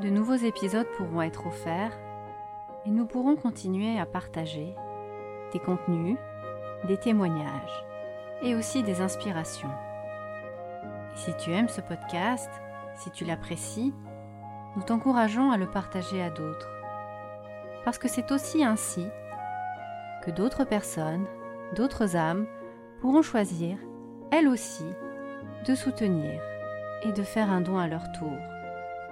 de 0.00 0.08
nouveaux 0.08 0.34
épisodes 0.34 0.88
pourront 0.96 1.22
être 1.22 1.46
offerts 1.46 1.96
et 2.84 2.90
nous 2.90 3.06
pourrons 3.06 3.36
continuer 3.36 3.98
à 3.98 4.06
partager 4.06 4.74
des 5.52 5.60
contenus, 5.60 6.18
des 6.88 6.96
témoignages 6.96 7.84
et 8.42 8.56
aussi 8.56 8.82
des 8.82 9.00
inspirations. 9.00 9.70
Si 11.14 11.32
tu 11.36 11.52
aimes 11.52 11.68
ce 11.68 11.80
podcast, 11.80 12.50
si 12.96 13.10
tu 13.12 13.24
l'apprécies, 13.24 13.94
nous 14.74 14.82
t'encourageons 14.82 15.52
à 15.52 15.56
le 15.56 15.70
partager 15.70 16.20
à 16.20 16.28
d'autres. 16.28 16.75
Parce 17.86 17.98
que 17.98 18.08
c'est 18.08 18.32
aussi 18.32 18.64
ainsi 18.64 19.06
que 20.24 20.32
d'autres 20.32 20.64
personnes, 20.64 21.24
d'autres 21.76 22.16
âmes 22.16 22.48
pourront 23.00 23.22
choisir, 23.22 23.78
elles 24.32 24.48
aussi, 24.48 24.84
de 25.64 25.76
soutenir 25.76 26.42
et 27.04 27.12
de 27.12 27.22
faire 27.22 27.48
un 27.48 27.60
don 27.60 27.78
à 27.78 27.86
leur 27.86 28.10
tour, 28.10 28.36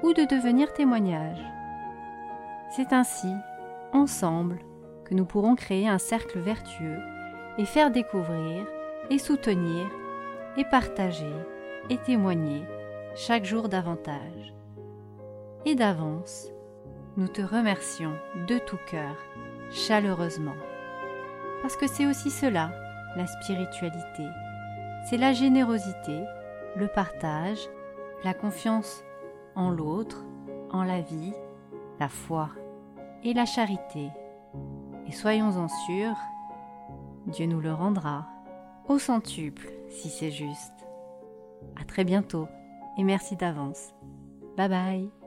ou 0.02 0.12
de 0.12 0.24
devenir 0.24 0.72
témoignage. 0.72 1.40
C'est 2.74 2.92
ainsi, 2.92 3.32
ensemble, 3.92 4.58
que 5.04 5.14
nous 5.14 5.24
pourrons 5.24 5.54
créer 5.54 5.88
un 5.88 5.98
cercle 5.98 6.40
vertueux 6.40 6.98
et 7.58 7.66
faire 7.66 7.92
découvrir 7.92 8.66
et 9.08 9.18
soutenir 9.18 9.86
et 10.56 10.64
partager 10.64 11.32
et 11.90 11.98
témoigner 11.98 12.64
chaque 13.14 13.44
jour 13.44 13.68
davantage. 13.68 14.52
Et 15.64 15.76
d'avance, 15.76 16.48
nous 17.16 17.28
te 17.28 17.42
remercions 17.42 18.16
de 18.48 18.58
tout 18.58 18.78
cœur, 18.90 19.16
chaleureusement. 19.70 20.56
Parce 21.62 21.76
que 21.76 21.86
c'est 21.86 22.06
aussi 22.06 22.30
cela, 22.30 22.70
la 23.16 23.26
spiritualité. 23.26 24.26
C'est 25.08 25.16
la 25.16 25.32
générosité, 25.32 26.24
le 26.76 26.88
partage, 26.88 27.68
la 28.24 28.34
confiance 28.34 29.04
en 29.54 29.70
l'autre, 29.70 30.24
en 30.70 30.82
la 30.82 31.00
vie, 31.00 31.34
la 32.00 32.08
foi 32.08 32.50
et 33.22 33.32
la 33.32 33.46
charité. 33.46 34.10
Et 35.06 35.12
soyons-en 35.12 35.68
sûrs, 35.68 36.16
Dieu 37.26 37.46
nous 37.46 37.60
le 37.60 37.72
rendra 37.72 38.26
au 38.88 38.98
centuple 38.98 39.72
si 39.88 40.08
c'est 40.08 40.30
juste. 40.30 40.72
À 41.80 41.84
très 41.84 42.04
bientôt 42.04 42.48
et 42.98 43.04
merci 43.04 43.36
d'avance. 43.36 43.94
Bye 44.56 44.68
bye 44.68 45.23